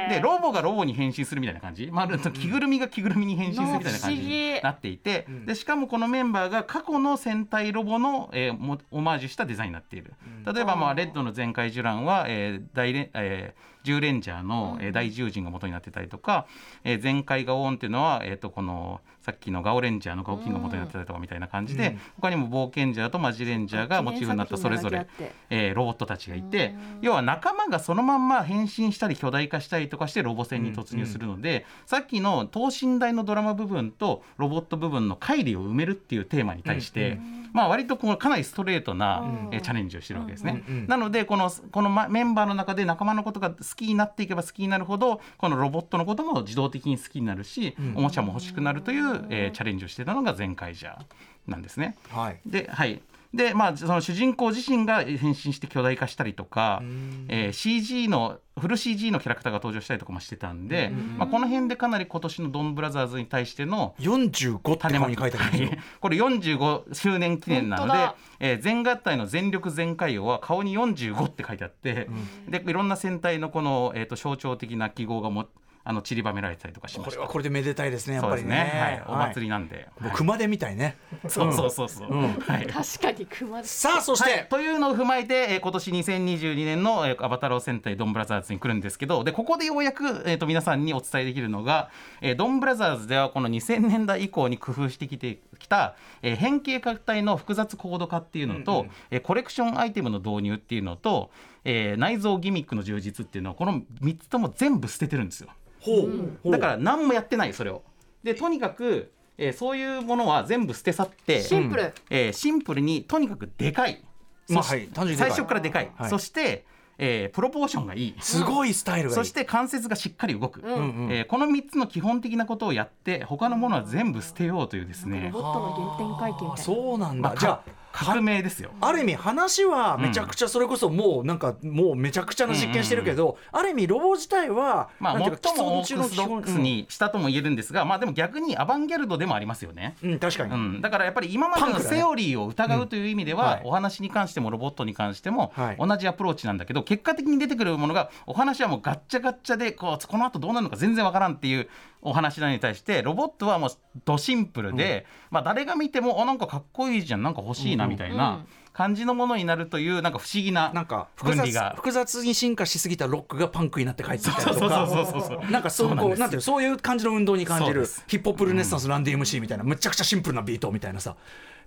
[0.08, 10.14] でロボがロボに変身するみたいな感じ、まあ、着ぐるみが着ぐるみに変身するみたいな感じになっていて、でしかもこのメンバーが過去の戦隊ロボの、えーもオマージュしたデザインになっている、
[10.46, 16.46] 例えば、まあ、レッドの全開ジュランは、えー大レえー10レンジャーの、えー大獣人が元になってたりとか、
[16.84, 25.06] えー全開ガオーンっていうのは、えー、とこのさっきのガオレンジャーのガオキンが元になってたりとかみたいな感じで、他にも冒険ジャーとマジレンジャーがモチーフになったそれぞれ、
[25.50, 37.18] えーロボットたちがいて要は仲間がそのまんま変身したり巨大化したりとかしてロボ戦に突入するので、さっきの等身大のドラマ部分とロボット部分の乖離を埋めるっていうテーマに対して、
[37.52, 40.64] まあ割とこうかなりストレートな、えーチャレンジをしてるわけですね。
[40.68, 40.74] うん。
[40.74, 40.86] うん。
[40.86, 50.98] なのでこのこのまメンバーの中で仲間のことが好きになっていけば好きになるほどこのロボットのことも自動的に好きになるし、おもちゃも欲しくなるという、えーチャレンジをしてたのが前回じゃ
[51.46, 51.96] なんですね。
[52.10, 52.40] はい。
[52.46, 53.00] ではい
[53.32, 56.82] でまあ、その主人公自身が変身して巨大化したりとか、
[57.28, 65.68] えー CG のフル CG のキャラクターが登場したりとかもしてたんで、まあ、この辺でかなり今年のドンブラザーズに対しての45ってここに書いてあるんですよ。
[65.70, 68.10] はいこれ45周年記念なので
[68.40, 72.08] えー全合体の全力全開王は顔に45って書いてあって、
[72.48, 75.46] でいろんな戦隊のこの、えー、と象徴的な記号がも
[75.82, 77.10] あの散りばめられたりとかしました。
[77.10, 80.12] これはこれでめでたいですねやっそうですぱりねね、はい、お祭りりなんで、はい。
[80.12, 80.96] 熊手みたいね。
[81.28, 82.66] そうそうそうそう、はい。
[82.66, 84.32] 確かに熊さあそしはい。
[84.40, 101.30] て、というのを踏まえて、えー今年2022年の、えーアバタロー戦隊ドンブラザーズに来るんですけどでここでようやく、えー、と皆さんにお伝えできるのが、えードンブラザーズではこの2000年代以降に工夫してきてきた、えー変形拡大の複雑コード化っていうのと、えーコレクションアイテムの導入っていうのと、
[101.64, 105.48] えー内蔵ギミックの充実っていうのをこの3つとも全部捨ててるんですよ。
[105.80, 106.10] ほう
[106.42, 106.52] ほう。
[106.52, 107.82] だから何もやってないそれを。
[108.22, 114.02] でとにかく、えーそういうものは全部捨て去ってシンプル、えーシンプルにとにかくでかい、
[114.48, 114.88] まあはい。
[114.88, 115.30] 単純にでかい。
[115.30, 116.10] 最初からでかい、はい。
[116.10, 116.66] そして、
[116.98, 118.14] えープロポーションがいい。
[118.20, 119.14] すごいスタイルがいい。
[119.16, 120.74] そして関節がしっかり動く、うん
[121.06, 121.12] うん。
[121.12, 126.56] えーこの3つの基本的なことをやって他のものは全部捨てようというですロねボットの原点回帰みたいな。
[126.58, 128.70] そうなんだ、まあじゃあ革命ですよ。
[128.80, 139.96] ある意味話はめちゃくちゃそれこそもうなんかもうめちゃくちゃな実験してるけど、ある意味ロボ自体はまあ、最もオークスドックスにしたとも言えるんですが、まあでも逆にアバンギャルドでもありますよね。
[140.02, 143.62] うん、うん確かに、うん、だからやっぱり今までのセオリーを疑うという意味では、うんはい。
[143.64, 145.76] お話に関してもロボットに関してもはい。
[145.78, 151.68] 同じアプローチなんだけど、結果的に出てくるものがお話はもうガッチャガッチャでこうこの後どうなるのか全然わからんっていう
[152.02, 153.70] お話なのに対してロボットはもう
[154.04, 164.86] ドシンプルで、まあ、誰が見てもあなんかかっこいいじゃんなんか欲しいなみたいな感じのものになるというなんか不思議ななんか複雑複雑に進化しすぎたロックがパンクになって帰ってきたりとか。
[164.86, 166.16] そうそうそうなんかそうそうなんです。
[166.16, 171.16] こうなんていうのそういう感じの運動に感じるヒップホップルネッサンスランディ MC みたいなむちゃくちゃシンプルなビートみたいなさ。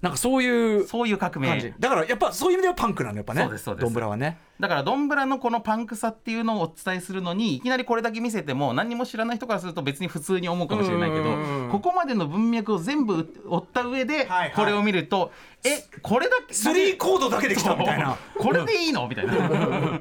[0.01, 1.73] なんかそういうそういう革命。
[1.79, 3.43] だからやっぱそういう意味ではパンクなのやっぱね。
[3.43, 3.83] そうですそうです。
[3.85, 4.37] ドンブラはね。
[4.59, 11.69] だからドンブラのこのパンクさっていうのをお伝えするのにいきなりこれだけ見せても何にも知らない人からすると別に普通に思うかもしれないけどうん。
[11.71, 14.51] ここまでの文脈を全部追った上ではいはい。
[14.53, 15.31] これを見ると
[15.63, 16.53] えこれだけ？
[16.53, 18.17] スリーコードだけできたみたいな。
[18.37, 19.07] これでいいの？
[19.07, 19.33] みたいな。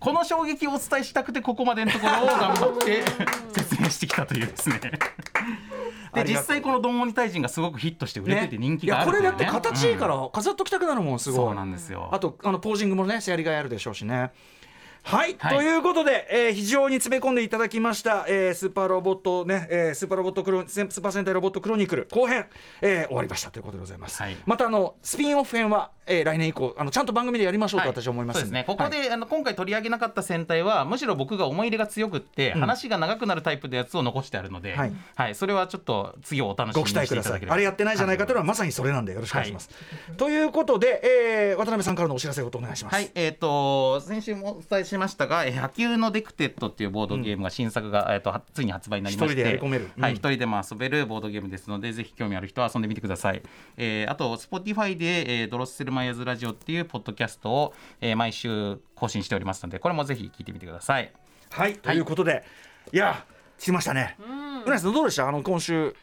[0.00, 3.02] この衝撃をお伝えしたくてここまでのところを頑張って
[3.52, 4.80] 説明してきたというですね。
[6.14, 10.22] で実際この「どんもり大臣」がすごくヒットして売れてて人気があるいやこれだって形いいかうん。
[10.22, 11.46] ら飾っときたくなるもんすごい。
[11.46, 12.08] そうなんですよ。
[12.12, 14.30] あとあのポージングもねやりがいあるでしょうしね
[15.08, 15.56] はい、はい。
[15.56, 22.44] ということで、えー非常に詰め込んでいただきました、えースーパーロボットね、えースーパーロボットクロスーパー戦隊ロボットクロニクル後編、
[22.82, 24.36] えー終わりましたということでございます、はい。
[24.44, 27.96] またあのスピンオフ編は、えー来年以降あのちゃんと番組でやりましょうとはい。
[27.96, 28.64] 私は思いますんそうですね。
[28.66, 35.32] ここで、あの今回取り上げなかった戦隊はむしろ僕が思い入れが強くって、話が長くなるタイプのやつを残してあるので、ははい。
[35.32, 37.46] いそれはちょっと次をお楽しみご期にして待ください。
[37.48, 39.70] あれやってないじゃないかというのはまさにそれなんでよろしくお願いします、
[40.16, 42.94] ということで、えー渡辺さんからのお知らせをお願いします。
[42.94, 53.42] はい、えっ、と先週もお伝えしましたが、えー野球のデクテッドっていうボードゲームが新作が、えっ、とはついに発売になりまして、一人でやり込めるうんはい、一人でも遊べるボードゲームですので、ぜひ興味ある人は遊んでみてください。
[53.76, 61.12] えーあと Spotify で、えードロッセルマイヤーズラジオっていうポッドキャストを、えー毎週更新しておりますので、これもぜひ聞いてみてください。
[61.50, 62.44] はい、ということで、
[62.92, 63.24] いや、
[63.58, 64.16] 来ましたね。
[64.64, 65.94] うなぎさん、どうでした、あの今週。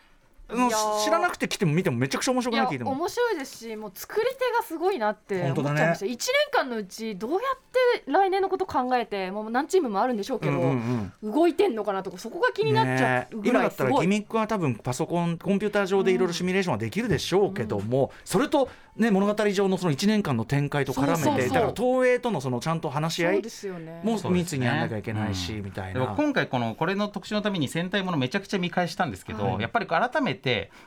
[0.47, 2.91] 知らなくて来ても見てもめちゃくちゃ面白くない聞いても。
[2.91, 5.77] 面白いですしもう作り手がすごいなって思っ本当だね。
[5.77, 7.59] ちゃいました、一1年間のうちどうやっ
[8.03, 11.31] て来年のこと考えてもう何チームもあるんでしょうけど、うんうんうん。
[11.31, 21.49] 動いてんのかなとかそこが気になっちゃうぐね今だったらギミックは多分パソコンコンピューター上でいろいろシミュレーションはできるでしょうけども、それと、ね、物語上のその1年間の展開と絡めてそうそうそう。
[21.49, 24.01] だから東映とのそのちゃんと話し合いそうですよね。
[24.03, 26.07] も密にやんなきゃいけないし、みたいな。
[26.07, 29.61] 今回このこれの特集のために戦隊ものめちゃくちゃ見返したんですけど、はい。
[29.61, 30.34] やっぱり改めて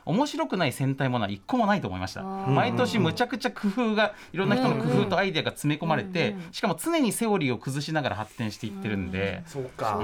[0.05, 2.23] 面白くない戦隊ものは一個もないと思いました。
[2.23, 10.01] 毎年むちゃくちゃ工夫がいろんな人の工夫とアイデアが詰め込まれて、うんうんしかも常にセオリーを崩しながら発展していってるんで、そうか。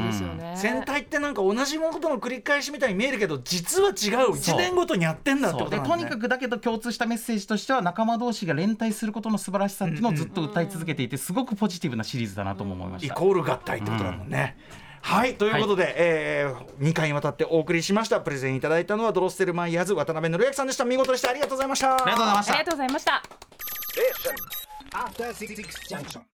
[0.56, 3.91] 戦隊ってなんか同じものの繰り返しみたいに見えるけど実は違
[4.26, 13.14] う1年ごとにやってんだってことなんだ、ね、とにかくだけど共通したメッセージとしては仲間同士が連帯することの素晴らしさっていうのをずっと歌い続けていてすごくポジティブなシリーズだなとも思いました。
[13.14, 14.58] イコール合体ってことだもんね。
[15.06, 18.22] はいということで、え2回にわたってお送りしました。
[18.22, 20.84] プレゼンいただいたのはドロッセルマイヤーズ渡辺則明さんでした。
[20.84, 21.30] 見事でした。
[21.30, 21.93] ありがとうございました。
[21.93, 22.53] ありがとうございました。
[22.53, 23.24] ありがとうございました。
[24.97, 25.56] After Six
[25.89, 26.22] Junction.